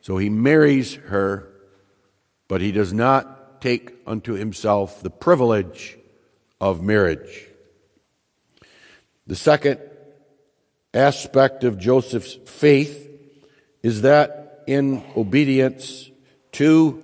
[0.00, 1.50] So he marries her,
[2.48, 5.98] but he does not take unto himself the privilege
[6.60, 7.46] of marriage.
[9.26, 9.80] The second
[10.92, 13.08] aspect of Joseph's faith
[13.82, 16.10] is that in obedience
[16.52, 17.02] to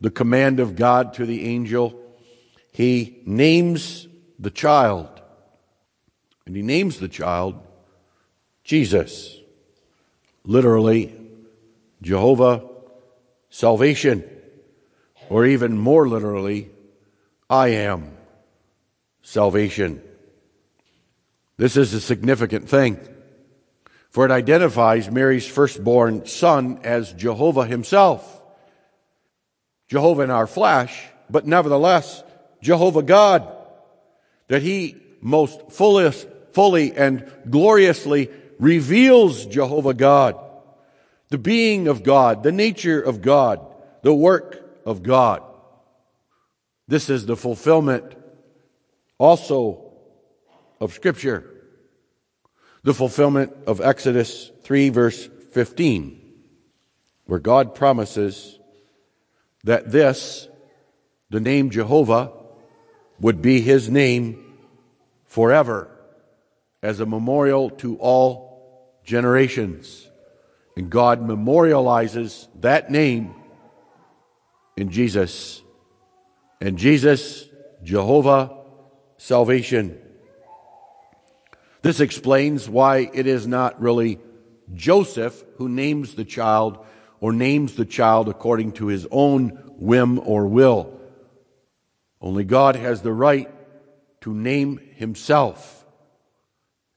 [0.00, 2.00] the command of God to the angel,
[2.72, 5.08] he names the child.
[6.46, 7.60] And he names the child
[8.64, 9.38] Jesus.
[10.44, 11.14] Literally,
[12.02, 12.68] Jehovah
[13.50, 14.28] salvation.
[15.34, 16.70] Or even more literally,
[17.50, 18.16] I am
[19.22, 20.00] salvation.
[21.56, 23.00] This is a significant thing,
[24.10, 28.42] for it identifies Mary's firstborn son as Jehovah himself.
[29.88, 32.22] Jehovah in our flesh, but nevertheless
[32.62, 33.52] Jehovah God,
[34.46, 40.38] that he most fullest, fully and gloriously reveals Jehovah God,
[41.30, 43.58] the being of God, the nature of God,
[44.02, 45.42] the work of God.
[46.86, 48.14] This is the fulfillment
[49.18, 49.92] also
[50.80, 51.50] of Scripture,
[52.82, 56.20] the fulfillment of Exodus 3, verse 15,
[57.26, 58.58] where God promises
[59.62, 60.48] that this,
[61.30, 62.32] the name Jehovah,
[63.20, 64.56] would be his name
[65.24, 65.90] forever
[66.82, 70.10] as a memorial to all generations.
[70.76, 73.34] And God memorializes that name
[74.76, 75.62] in Jesus.
[76.60, 77.48] And Jesus,
[77.82, 78.56] Jehovah,
[79.16, 80.00] salvation.
[81.82, 84.18] This explains why it is not really
[84.72, 86.84] Joseph who names the child
[87.20, 90.98] or names the child according to his own whim or will.
[92.20, 93.50] Only God has the right
[94.22, 95.84] to name himself.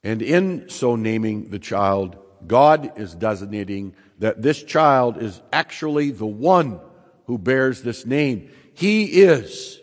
[0.03, 6.25] And in so naming the child, God is designating that this child is actually the
[6.25, 6.79] one
[7.27, 8.49] who bears this name.
[8.73, 9.79] He is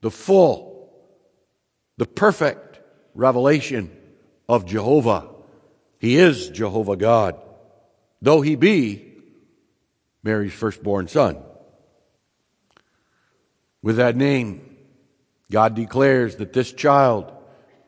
[0.00, 0.90] the full,
[1.98, 2.80] the perfect
[3.14, 3.94] revelation
[4.48, 5.28] of Jehovah.
[5.98, 7.40] He is Jehovah God,
[8.20, 9.12] though he be
[10.22, 11.38] Mary's firstborn son.
[13.82, 14.76] With that name,
[15.50, 17.32] God declares that this child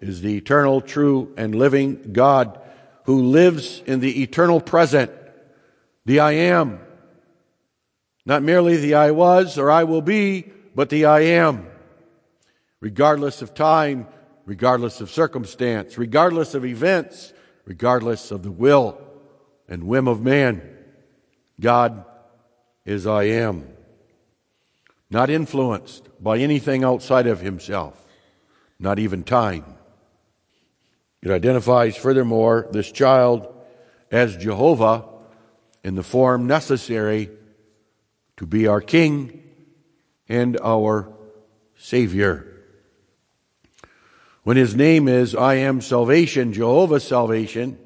[0.01, 2.61] is the eternal, true, and living God
[3.05, 5.11] who lives in the eternal present,
[6.05, 6.81] the I am.
[8.27, 11.67] Not merely the I was or I will be, but the I am.
[12.81, 14.07] Regardless of time,
[14.47, 17.33] regardless of circumstance, regardless of events,
[17.65, 19.01] regardless of the will
[19.69, 20.63] and whim of man,
[21.61, 22.05] God
[22.85, 23.69] is I am.
[25.11, 28.03] Not influenced by anything outside of himself,
[28.79, 29.65] not even time.
[31.23, 33.49] It identifies, furthermore, this child
[34.11, 35.05] as Jehovah
[35.83, 37.31] in the form necessary
[38.37, 39.43] to be our King
[40.29, 41.13] and our
[41.77, 42.51] Savior.
[44.43, 47.79] When his name is I am salvation, Jehovah's salvation,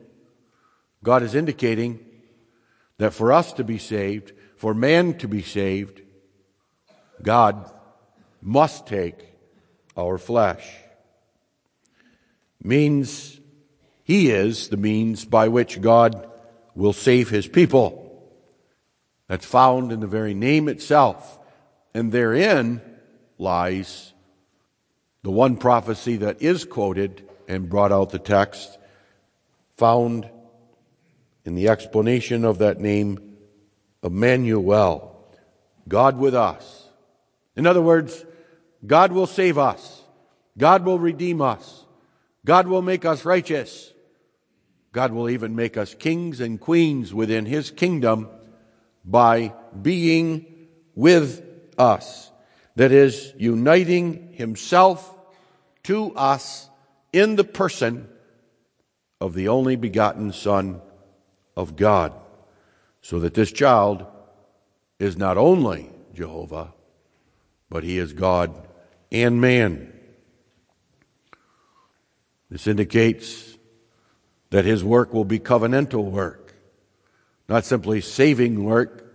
[1.04, 2.04] God is indicating
[2.98, 6.02] that for us to be saved, for man to be saved,
[7.22, 7.70] God
[8.40, 9.14] must take
[9.96, 10.68] our flesh.
[12.62, 13.38] Means
[14.02, 16.28] he is the means by which God
[16.74, 18.07] will save his people.
[19.28, 21.38] That's found in the very name itself.
[21.94, 22.80] And therein
[23.38, 24.12] lies
[25.22, 28.78] the one prophecy that is quoted and brought out the text,
[29.76, 30.28] found
[31.44, 33.36] in the explanation of that name,
[34.02, 35.26] Emmanuel,
[35.86, 36.88] God with us.
[37.56, 38.24] In other words,
[38.86, 40.02] God will save us.
[40.56, 41.84] God will redeem us.
[42.44, 43.92] God will make us righteous.
[44.92, 48.28] God will even make us kings and queens within His kingdom
[49.08, 51.42] by being with
[51.78, 52.30] us.
[52.76, 55.16] That is, uniting Himself
[55.84, 56.68] to us
[57.12, 58.08] in the person
[59.20, 60.80] of the only begotten Son
[61.56, 62.12] of God.
[63.00, 64.06] So that this child
[64.98, 66.74] is not only Jehovah,
[67.70, 68.66] but he is God
[69.10, 69.92] and man.
[72.50, 73.56] This indicates
[74.50, 76.47] that his work will be covenantal work,
[77.48, 79.12] not simply saving work,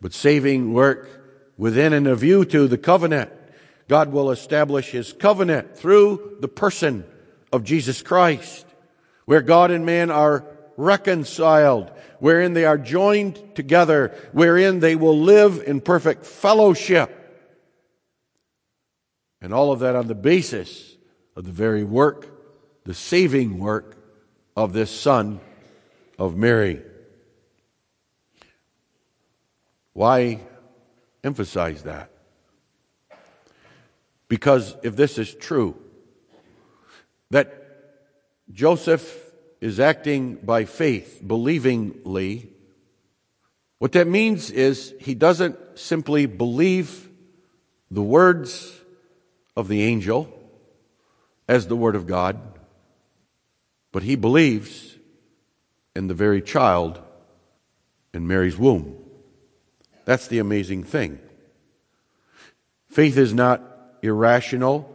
[0.00, 1.08] but saving work
[1.56, 3.30] within and a view to the covenant.
[3.88, 7.04] God will establish his covenant through the person
[7.52, 8.66] of Jesus Christ,
[9.24, 10.44] where God and man are
[10.76, 17.12] reconciled, wherein they are joined together, wherein they will live in perfect fellowship.
[19.40, 20.96] And all of that on the basis
[21.36, 22.26] of the very work,
[22.84, 23.96] the saving work
[24.56, 25.38] of this Son
[26.18, 26.82] of Mary.
[29.96, 30.40] Why
[31.24, 32.10] emphasize that?
[34.28, 35.74] Because if this is true,
[37.30, 37.48] that
[38.52, 39.32] Joseph
[39.62, 42.48] is acting by faith, believingly,
[43.78, 47.08] what that means is he doesn't simply believe
[47.90, 48.78] the words
[49.56, 50.28] of the angel
[51.48, 52.38] as the Word of God,
[53.92, 54.94] but he believes
[55.94, 57.00] in the very child
[58.12, 59.04] in Mary's womb.
[60.06, 61.18] That's the amazing thing.
[62.88, 63.62] Faith is not
[64.00, 64.90] irrational.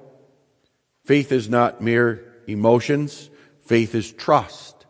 [1.06, 3.30] Faith is not mere emotions.
[3.62, 4.88] Faith is trust.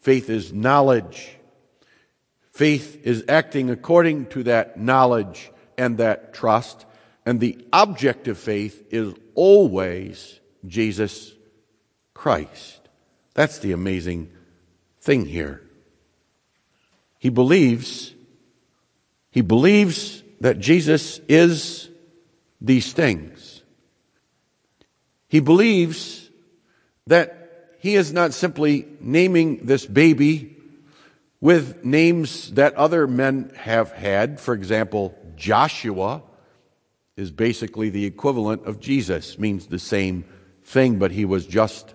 [0.00, 1.36] Faith is knowledge.
[2.50, 6.84] Faith is acting according to that knowledge and that trust.
[7.24, 11.32] And the object of faith is always Jesus
[12.12, 12.80] Christ.
[13.34, 14.30] That's the amazing
[15.00, 15.62] thing here.
[17.18, 18.14] He believes,
[19.30, 21.88] he believes that Jesus is
[22.60, 23.62] these things.
[25.28, 26.28] He believes
[27.06, 30.56] that he is not simply naming this baby
[31.40, 34.40] with names that other men have had.
[34.40, 36.22] For example, Joshua
[37.16, 40.24] is basically the equivalent of Jesus, means the same
[40.64, 41.94] thing, but he was just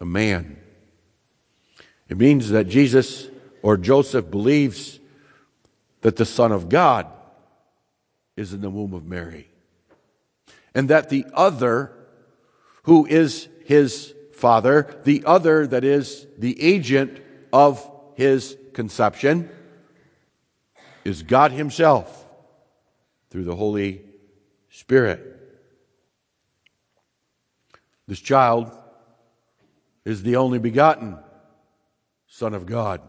[0.00, 0.58] a man.
[2.08, 3.28] It means that Jesus
[3.62, 5.00] or Joseph believes
[6.06, 7.08] that the Son of God
[8.36, 9.48] is in the womb of Mary
[10.72, 11.90] and that the other,
[12.84, 17.20] who is his father, the other that is the agent
[17.52, 19.50] of his conception,
[21.04, 22.24] is God Himself
[23.30, 24.00] through the Holy
[24.70, 25.20] Spirit.
[28.06, 28.70] This child
[30.04, 31.18] is the only begotten
[32.28, 33.00] Son of God.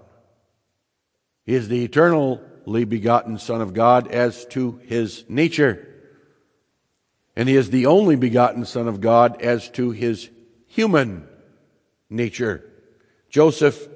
[1.46, 2.40] He is the eternally
[2.86, 5.88] begotten Son of God as to his nature
[7.38, 10.32] and he is the only begotten Son of God as to his
[10.66, 11.28] human
[12.10, 12.66] nature.
[13.30, 13.88] Joseph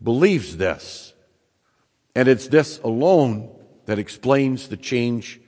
[0.00, 1.12] believes this.
[2.14, 3.50] And it's this alone
[3.86, 5.40] that explains the change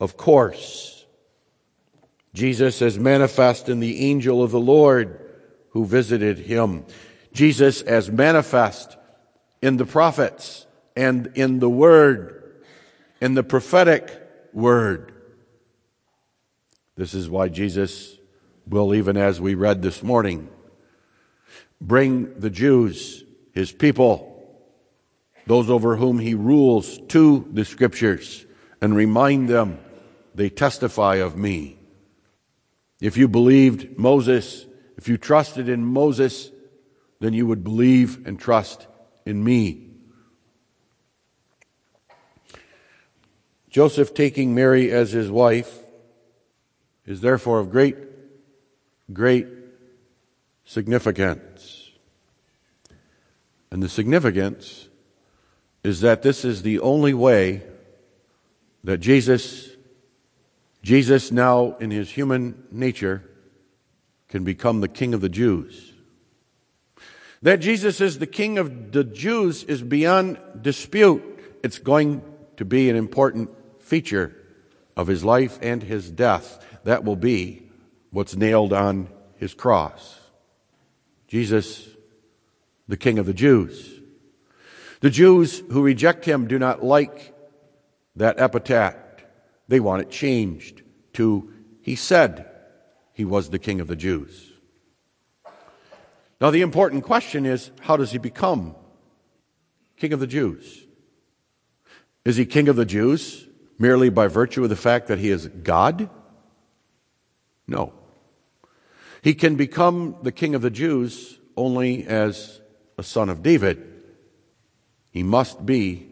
[0.00, 1.06] of course.
[2.34, 5.20] Jesus as manifest in the angel of the Lord
[5.70, 6.84] who visited him.
[7.32, 8.96] Jesus as manifest
[9.62, 10.63] in the prophets
[10.96, 12.62] and in the word,
[13.20, 14.10] in the prophetic
[14.52, 15.12] word.
[16.96, 18.16] This is why Jesus
[18.66, 20.48] will, even as we read this morning,
[21.80, 24.30] bring the Jews, his people,
[25.46, 28.46] those over whom he rules, to the scriptures
[28.80, 29.78] and remind them
[30.34, 31.78] they testify of me.
[33.00, 34.66] If you believed Moses,
[34.96, 36.50] if you trusted in Moses,
[37.20, 38.86] then you would believe and trust
[39.26, 39.83] in me.
[43.74, 45.80] Joseph taking Mary as his wife
[47.06, 47.96] is therefore of great,
[49.12, 49.48] great
[50.64, 51.90] significance.
[53.72, 54.86] And the significance
[55.82, 57.64] is that this is the only way
[58.84, 59.70] that Jesus,
[60.84, 63.28] Jesus now in his human nature,
[64.28, 65.94] can become the King of the Jews.
[67.42, 71.24] That Jesus is the King of the Jews is beyond dispute.
[71.64, 72.22] It's going
[72.56, 73.50] to be an important
[73.94, 74.34] feature
[74.96, 76.66] of his life and his death.
[76.82, 77.70] That will be
[78.10, 80.18] what's nailed on his cross.
[81.28, 81.88] Jesus,
[82.88, 84.00] the King of the Jews.
[84.98, 87.32] The Jews who reject him do not like
[88.16, 88.96] that epithet.
[89.68, 90.82] They want it changed
[91.12, 92.50] to, he said
[93.12, 94.50] he was the King of the Jews.
[96.40, 98.74] Now, the important question is how does he become
[99.96, 100.84] King of the Jews?
[102.24, 103.46] Is he King of the Jews
[103.78, 106.08] merely by virtue of the fact that he is God?
[107.66, 107.92] No.
[109.22, 112.60] He can become the king of the Jews only as
[112.98, 113.90] a son of David.
[115.10, 116.08] He must be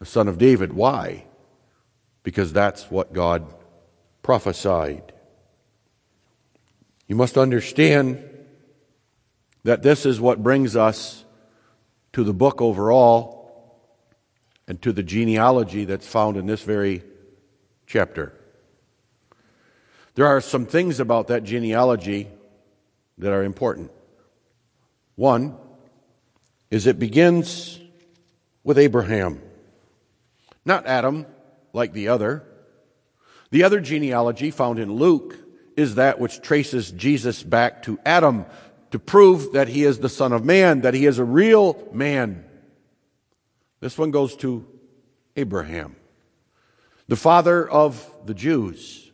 [0.00, 0.72] a son of David.
[0.72, 1.26] Why?
[2.22, 3.54] Because that's what God
[4.22, 5.12] prophesied.
[7.06, 8.22] You must understand
[9.64, 11.24] that this is what brings us
[12.12, 13.37] to the book overall
[14.68, 17.02] and to the genealogy that's found in this very
[17.86, 18.34] chapter.
[20.14, 22.28] There are some things about that genealogy
[23.16, 23.90] that are important.
[25.16, 25.56] One
[26.70, 27.80] is it begins
[28.62, 29.40] with Abraham,
[30.64, 31.24] not Adam
[31.72, 32.44] like the other.
[33.50, 35.34] The other genealogy found in Luke
[35.76, 38.44] is that which traces Jesus back to Adam
[38.90, 42.44] to prove that he is the Son of Man, that he is a real man.
[43.80, 44.66] This one goes to
[45.36, 45.96] Abraham,
[47.06, 49.10] the father of the Jews.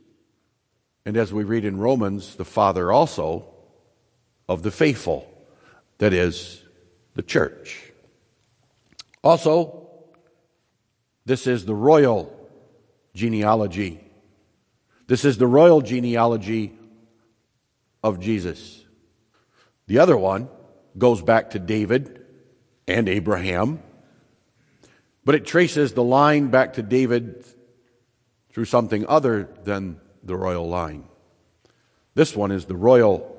[1.05, 3.47] And as we read in Romans, the father also
[4.49, 5.31] of the faithful,
[5.99, 6.63] that is,
[7.15, 7.93] the church.
[9.23, 9.89] Also,
[11.27, 12.35] this is the royal
[13.15, 14.01] genealogy.
[15.07, 16.73] This is the royal genealogy
[18.03, 18.83] of Jesus.
[19.87, 20.49] The other one
[20.97, 22.25] goes back to David
[22.89, 23.83] and Abraham
[25.25, 27.45] but it traces the line back to David
[28.53, 31.05] through something other than the royal line.
[32.15, 33.37] This one is the royal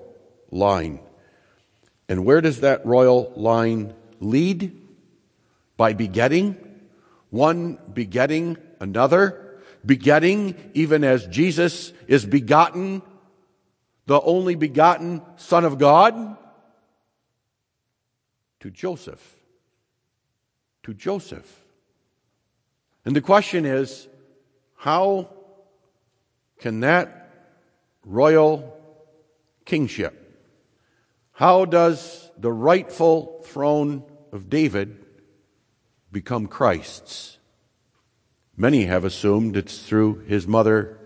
[0.51, 0.99] line.
[2.09, 4.81] And where does that royal line lead?
[5.77, 6.55] By begetting,
[7.29, 13.01] one begetting another, begetting even as Jesus is begotten,
[14.05, 16.37] the only begotten Son of God,
[18.61, 19.35] to Joseph.
[20.83, 21.64] To Joseph.
[23.05, 24.07] And the question is
[24.75, 25.29] how
[26.59, 27.29] can that
[28.03, 28.75] royal
[29.63, 30.21] kingship,
[31.33, 35.05] how does the rightful throne of David
[36.11, 37.37] become Christ's?
[38.57, 40.97] Many have assumed it's through his mother,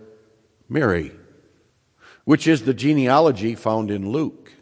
[0.68, 1.12] Mary,
[2.24, 4.52] which is the genealogy found in Luke.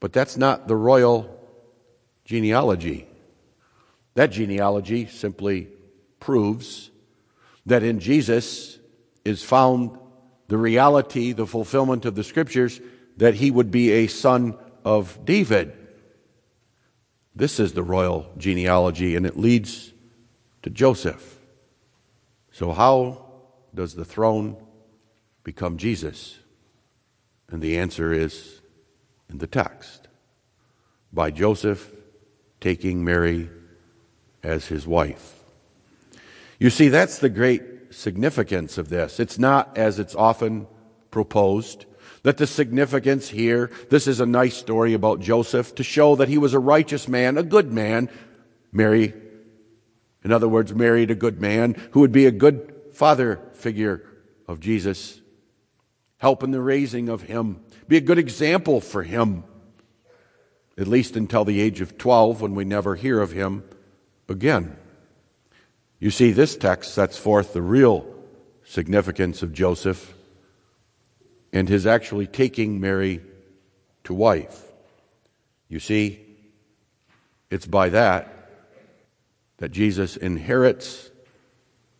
[0.00, 1.38] But that's not the royal
[2.24, 3.06] genealogy.
[4.14, 5.68] That genealogy simply
[6.20, 6.90] proves
[7.66, 8.78] that in Jesus
[9.24, 9.98] is found
[10.48, 12.80] the reality, the fulfillment of the scriptures
[13.18, 15.76] that he would be a son of David.
[17.34, 19.92] This is the royal genealogy, and it leads
[20.62, 21.38] to Joseph.
[22.50, 23.26] So, how
[23.74, 24.56] does the throne
[25.44, 26.38] become Jesus?
[27.50, 28.60] And the answer is
[29.30, 30.08] in the text
[31.12, 31.92] by Joseph
[32.60, 33.48] taking Mary
[34.42, 35.37] as his wife.
[36.58, 37.62] You see, that's the great
[37.94, 39.20] significance of this.
[39.20, 40.66] It's not, as it's often
[41.10, 41.86] proposed,
[42.22, 46.36] that the significance here, this is a nice story about Joseph to show that he
[46.36, 48.10] was a righteous man, a good man.
[48.72, 49.14] Mary,
[50.24, 54.04] in other words, married a good man who would be a good father figure
[54.48, 55.20] of Jesus,
[56.16, 59.44] help in the raising of him, be a good example for him,
[60.76, 63.62] at least until the age of 12 when we never hear of him
[64.28, 64.76] again.
[65.98, 68.06] You see, this text sets forth the real
[68.64, 70.14] significance of Joseph
[71.52, 73.20] and his actually taking Mary
[74.04, 74.62] to wife.
[75.68, 76.24] You see,
[77.50, 78.34] it's by that
[79.58, 81.10] that Jesus inherits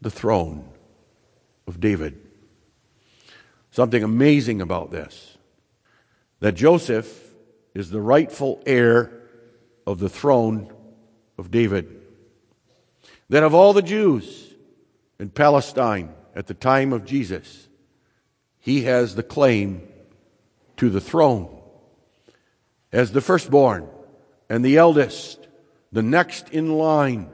[0.00, 0.68] the throne
[1.66, 2.24] of David.
[3.70, 5.36] Something amazing about this
[6.40, 7.34] that Joseph
[7.74, 9.12] is the rightful heir
[9.86, 10.72] of the throne
[11.36, 11.97] of David.
[13.28, 14.54] That of all the Jews
[15.18, 17.68] in Palestine at the time of Jesus,
[18.58, 19.86] he has the claim
[20.76, 21.60] to the throne
[22.92, 23.88] as the firstborn
[24.48, 25.46] and the eldest,
[25.92, 27.28] the next in line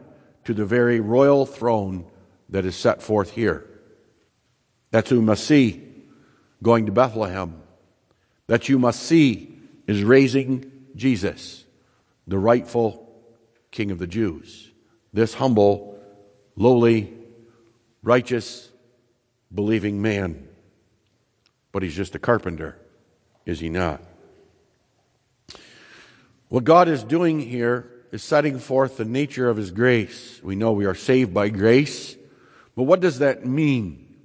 [0.45, 2.07] to the very royal throne
[2.49, 3.65] that is set forth here.
[4.91, 5.83] That's who must see
[6.63, 7.63] going to Bethlehem.
[8.47, 11.65] That you must see is raising Jesus,
[12.27, 13.09] the rightful
[13.71, 14.64] King of the Jews.
[15.15, 15.97] This humble,
[16.57, 17.13] lowly,
[18.03, 18.69] righteous,
[19.55, 20.49] believing man.
[21.71, 22.77] But he's just a carpenter,
[23.47, 24.03] is he not?
[26.49, 30.41] What God is doing here is setting forth the nature of his grace.
[30.43, 32.17] We know we are saved by grace,
[32.75, 34.17] but what does that mean?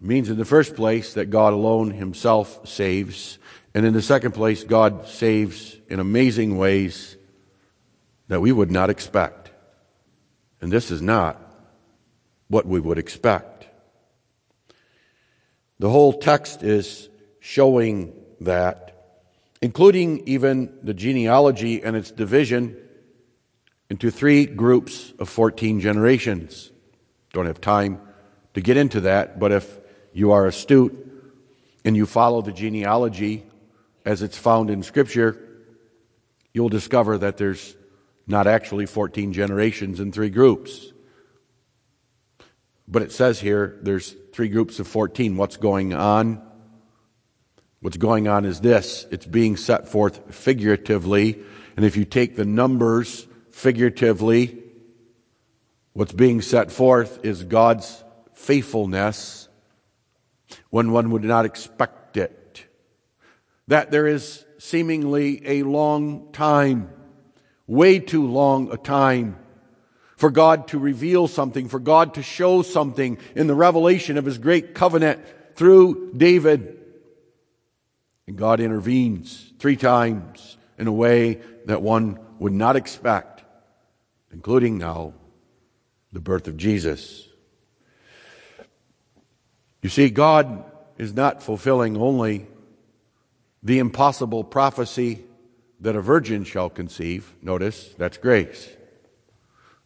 [0.00, 3.38] It means, in the first place, that God alone himself saves.
[3.74, 7.16] And in the second place, God saves in amazing ways
[8.28, 9.45] that we would not expect.
[10.60, 11.40] And this is not
[12.48, 13.66] what we would expect.
[15.78, 17.08] The whole text is
[17.40, 19.18] showing that,
[19.60, 22.76] including even the genealogy and its division
[23.90, 26.72] into three groups of 14 generations.
[27.32, 28.00] Don't have time
[28.54, 29.78] to get into that, but if
[30.12, 30.94] you are astute
[31.84, 33.44] and you follow the genealogy
[34.04, 35.38] as it's found in Scripture,
[36.54, 37.76] you'll discover that there's
[38.26, 40.92] not actually 14 generations in three groups.
[42.88, 45.36] But it says here there's three groups of 14.
[45.36, 46.42] What's going on?
[47.80, 51.40] What's going on is this it's being set forth figuratively.
[51.76, 54.62] And if you take the numbers figuratively,
[55.92, 58.02] what's being set forth is God's
[58.34, 59.48] faithfulness
[60.70, 62.66] when one would not expect it.
[63.68, 66.90] That there is seemingly a long time,
[67.66, 69.36] way too long a time,
[70.16, 74.38] for God to reveal something, for God to show something in the revelation of His
[74.38, 75.20] great covenant
[75.56, 76.78] through David.
[78.26, 83.44] And God intervenes three times in a way that one would not expect,
[84.32, 85.14] including now
[86.12, 87.28] the birth of Jesus.
[89.82, 90.64] You see, God
[90.98, 92.46] is not fulfilling only
[93.62, 95.25] the impossible prophecy
[95.86, 97.32] that a virgin shall conceive.
[97.40, 98.70] Notice, that's grace.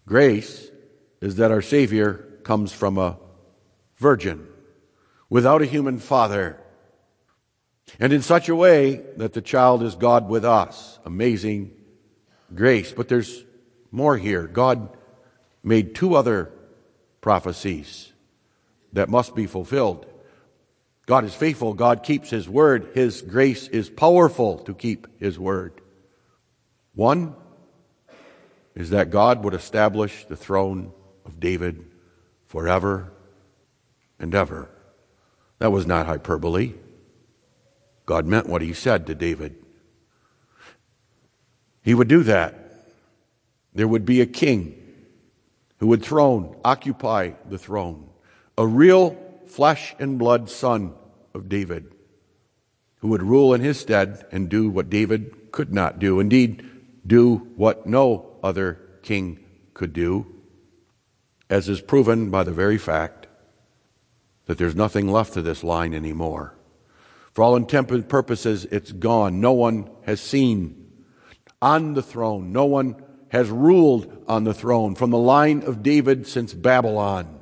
[0.07, 0.71] Grace
[1.21, 3.19] is that our Savior comes from a
[3.99, 4.49] virgin
[5.29, 6.59] without a human father
[7.99, 10.99] and in such a way that the child is God with us.
[11.05, 11.73] Amazing
[12.55, 12.93] grace.
[12.93, 13.45] But there's
[13.91, 14.47] more here.
[14.47, 14.97] God
[15.63, 16.51] made two other
[17.21, 18.11] prophecies
[18.95, 20.07] that must be fulfilled.
[21.05, 21.75] God is faithful.
[21.75, 22.93] God keeps His word.
[22.95, 25.80] His grace is powerful to keep His word.
[26.95, 27.35] One
[28.75, 30.93] is that God would establish the throne
[31.25, 31.85] of David
[32.47, 33.13] forever
[34.19, 34.69] and ever.
[35.59, 36.75] That was not hyperbole.
[38.07, 39.57] God meant what He said to David.
[41.83, 42.55] He would do that.
[43.75, 44.77] There would be a king
[45.79, 48.11] who would throne, occupy the throne
[48.59, 49.17] a real
[49.47, 50.93] flesh and blood son
[51.33, 51.95] of David,
[52.97, 56.21] who would rule in his stead and do what David could not do.
[56.21, 56.63] Indeed,
[57.07, 59.45] do what no other king
[59.75, 60.27] could do,
[61.49, 63.27] as is proven by the very fact
[64.47, 66.55] that there's nothing left of this line anymore.
[67.33, 69.41] For all intents and purposes, it's gone.
[69.41, 70.93] No one has seen
[71.63, 72.53] on the throne.
[72.53, 77.41] No one has ruled on the throne from the line of David since Babylon.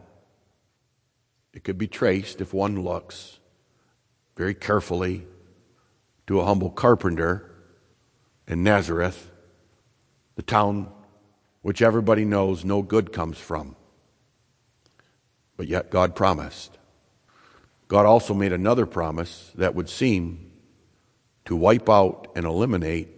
[1.54, 3.38] It could be traced, if one looks
[4.36, 5.26] very carefully,
[6.26, 7.50] to a humble carpenter
[8.46, 9.27] in Nazareth,
[10.38, 10.88] the town
[11.62, 13.74] which everybody knows no good comes from.
[15.56, 16.78] But yet God promised
[17.88, 20.52] God also made another promise that would seem
[21.46, 23.08] to wipe out and eliminate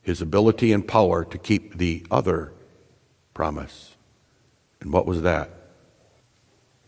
[0.00, 2.52] his ability and power to keep the other
[3.34, 3.94] promise.
[4.80, 5.50] And what was that?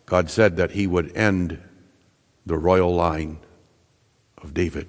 [0.07, 1.61] God said that he would end
[2.47, 3.39] the royal line
[4.39, 4.89] of David.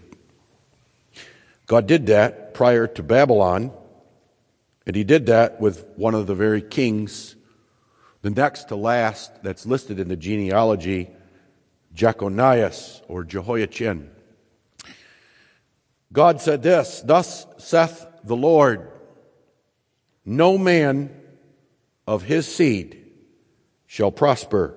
[1.67, 3.71] God did that prior to Babylon,
[4.85, 7.35] and he did that with one of the very kings,
[8.21, 11.09] the next to last that's listed in the genealogy,
[11.95, 14.11] Jeconias or Jehoiachin.
[16.11, 18.91] God said this Thus saith the Lord,
[20.23, 21.21] no man
[22.07, 23.05] of his seed
[23.85, 24.75] shall prosper,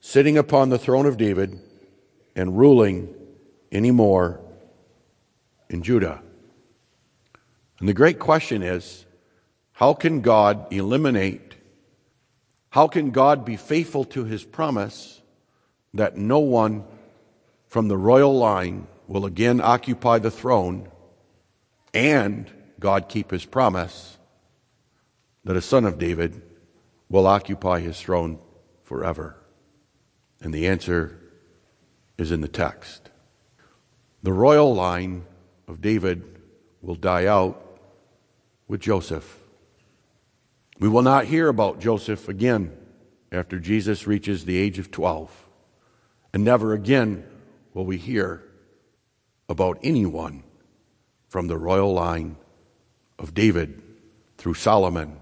[0.00, 1.60] sitting upon the throne of David
[2.34, 3.14] and ruling
[3.70, 4.40] any more
[5.68, 6.22] in Judah.
[7.80, 9.04] And the great question is
[9.78, 11.54] how can God eliminate,
[12.70, 15.22] how can God be faithful to his promise
[15.94, 16.82] that no one
[17.68, 20.88] from the royal line will again occupy the throne
[21.94, 22.50] and
[22.80, 24.18] God keep his promise
[25.44, 26.42] that a son of David
[27.08, 28.40] will occupy his throne
[28.82, 29.36] forever?
[30.40, 31.20] And the answer
[32.18, 33.10] is in the text.
[34.24, 35.24] The royal line
[35.68, 36.24] of David
[36.82, 37.78] will die out
[38.66, 39.44] with Joseph.
[40.78, 42.76] We will not hear about Joseph again
[43.32, 45.48] after Jesus reaches the age of 12.
[46.32, 47.26] And never again
[47.74, 48.44] will we hear
[49.48, 50.44] about anyone
[51.28, 52.36] from the royal line
[53.18, 53.82] of David
[54.36, 55.18] through Solomon,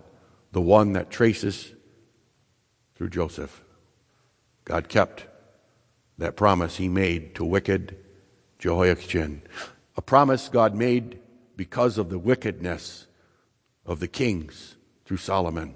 [0.52, 1.72] the one that traces
[2.94, 3.62] through Joseph.
[4.64, 5.26] God kept
[6.18, 7.96] that promise he made to wicked
[8.58, 9.42] Jehoiachin,
[9.96, 11.20] a promise God made
[11.56, 13.06] because of the wickedness
[13.86, 14.76] of the kings
[15.06, 15.74] through Solomon.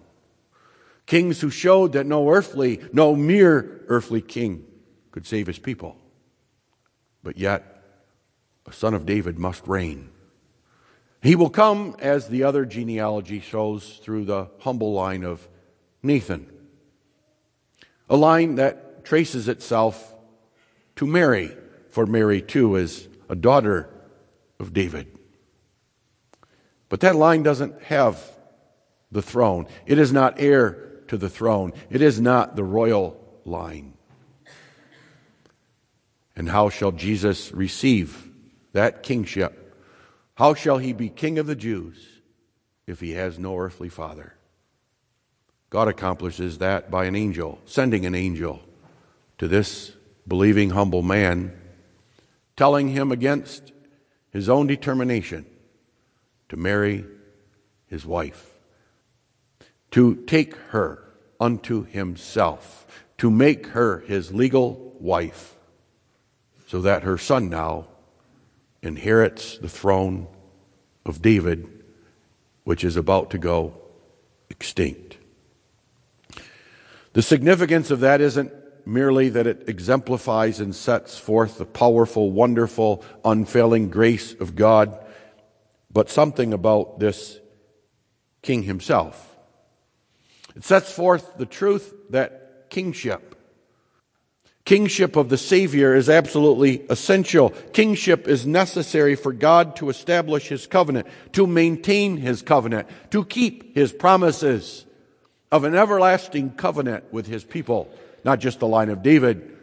[1.07, 4.67] Kings who showed that no earthly, no mere earthly king
[5.11, 5.97] could save his people.
[7.23, 7.83] But yet,
[8.67, 10.11] a son of David must reign.
[11.23, 15.49] He will come, as the other genealogy shows, through the humble line of
[16.03, 16.51] Nathan,
[18.09, 20.15] a line that traces itself
[20.97, 21.57] to Mary,
[21.91, 23.91] for Mary too is a daughter
[24.59, 25.19] of David.
[26.89, 28.23] But that line doesn't have
[29.13, 29.67] the throne.
[29.87, 31.73] It is not heir to the throne.
[31.91, 33.95] It is not the royal line.
[36.37, 38.29] And how shall Jesus receive
[38.73, 39.77] that kingship?
[40.35, 42.23] How shall he be king of the Jews
[42.87, 44.35] if he has no earthly father?
[45.69, 48.61] God accomplishes that by an angel, sending an angel
[49.39, 49.93] to this
[50.27, 51.57] believing, humble man,
[52.57, 53.73] telling him against
[54.31, 55.47] his own determination
[56.49, 57.05] to marry
[57.87, 58.50] his wife,
[59.93, 61.05] to take her
[61.39, 62.87] unto himself,
[63.19, 65.57] to make her his legal wife,
[66.67, 67.87] so that her son now
[68.83, 70.27] inherits the throne
[71.05, 71.69] of David,
[72.65, 73.75] which is about to go
[74.49, 75.17] extinct.
[77.13, 78.53] The significance of that isn't
[78.87, 84.97] merely that it exemplifies and sets forth the powerful, wonderful, unfailing grace of God,
[85.93, 87.39] but something about this
[88.43, 89.30] king himself.
[90.57, 93.35] It sets forth the truth that kingship,
[94.65, 97.51] kingship of the Savior is absolutely essential.
[97.73, 103.75] Kingship is necessary for God to establish his covenant, to maintain his covenant, to keep
[103.75, 104.85] his promises
[105.51, 107.93] of an everlasting covenant with his people
[108.25, 109.57] not just the line of David,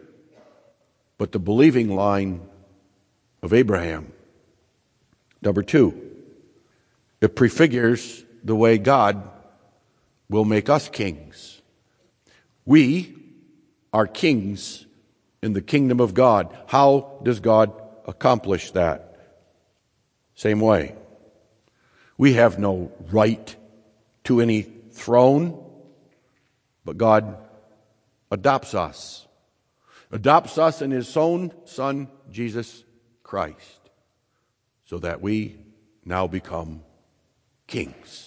[1.18, 2.42] but the believing line
[3.42, 4.12] of Abraham.
[5.42, 6.00] Number two,
[7.22, 9.30] it prefigures the way God
[10.30, 11.62] will make us kings.
[12.66, 13.16] We
[13.94, 14.86] are kings
[15.42, 16.56] in the kingdom of God.
[16.68, 17.72] How does God
[18.06, 19.16] accomplish that?
[20.36, 20.96] Same way.
[22.18, 23.56] We have no right
[24.26, 25.64] to any throne,
[26.84, 27.38] but God
[28.32, 29.28] adopts us,
[30.12, 32.84] adopts us in his own Son, Jesus
[33.24, 33.90] Christ,
[34.86, 35.58] so that we
[36.04, 36.82] now become
[37.68, 38.27] kings.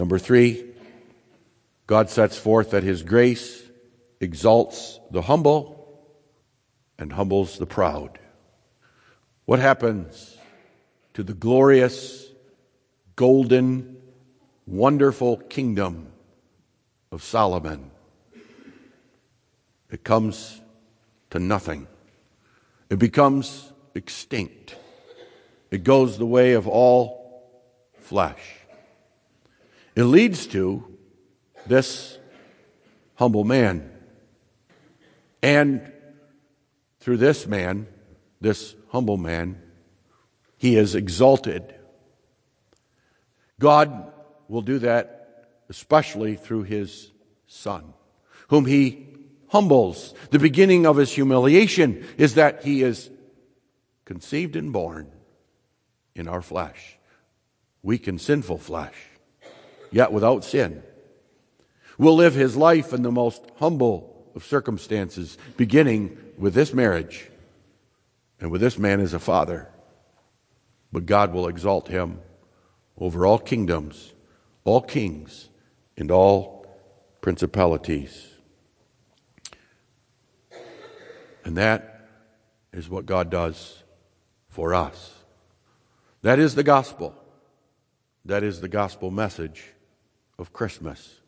[0.00, 0.64] Number three,
[1.86, 3.62] God sets forth that his grace
[4.18, 6.00] exalts the humble
[6.98, 8.18] and humbles the proud.
[9.44, 10.38] What happens
[11.12, 12.28] to the glorious,
[13.14, 13.98] golden,
[14.66, 16.06] wonderful kingdom
[17.12, 17.90] of Solomon?
[19.90, 20.62] it comes
[21.28, 21.86] to nothing.
[22.88, 24.76] It becomes extinct.
[25.70, 27.52] It goes the way of all
[27.98, 28.59] flesh.
[29.94, 30.84] It leads to
[31.66, 32.18] this
[33.16, 33.90] humble man.
[35.42, 35.92] And
[37.00, 37.86] through this man,
[38.40, 39.60] this humble man,
[40.56, 41.74] he is exalted.
[43.58, 44.12] God
[44.48, 45.20] will do that
[45.68, 47.12] especially through his
[47.46, 47.94] Son,
[48.48, 49.06] whom he
[49.48, 50.14] humbles.
[50.30, 53.10] The beginning of his humiliation is that he is
[54.04, 55.10] conceived and born
[56.14, 56.98] in our flesh,
[57.82, 58.94] weak and sinful flesh,
[59.90, 60.82] yet without sin.
[61.98, 67.28] Will live his life in the most humble of circumstances, beginning with this marriage
[68.40, 69.68] and with this man as a father.
[70.92, 72.20] But God will exalt him
[72.96, 74.12] over all kingdoms,
[74.64, 75.48] all kings,
[75.96, 76.66] and all
[77.20, 78.28] principalities.
[81.44, 82.08] And that
[82.72, 83.82] is what God does
[84.48, 85.14] for us.
[86.22, 87.14] That is the gospel.
[88.24, 89.64] That is the gospel message
[90.40, 91.20] of Christmas.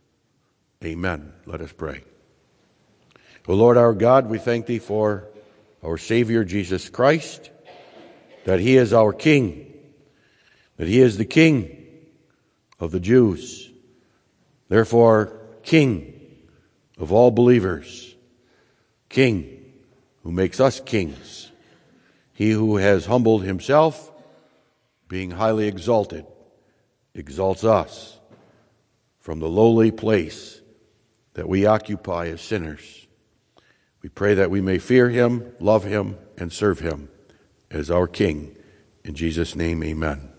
[0.82, 1.32] Amen.
[1.44, 2.02] Let us pray.
[3.46, 5.28] O Lord our God, we thank thee for
[5.82, 7.50] our Savior Jesus Christ,
[8.44, 9.72] that he is our King,
[10.78, 11.86] that he is the King
[12.80, 13.70] of the Jews,
[14.68, 16.20] therefore, King
[16.98, 18.16] of all believers,
[19.08, 19.72] King
[20.22, 21.50] who makes us kings.
[22.32, 24.10] He who has humbled himself,
[25.06, 26.24] being highly exalted,
[27.14, 28.18] exalts us
[29.22, 30.60] from the lowly place
[31.34, 33.06] that we occupy as sinners.
[34.02, 37.08] We pray that we may fear him, love him, and serve him
[37.70, 38.56] as our King.
[39.04, 40.31] In Jesus' name, amen.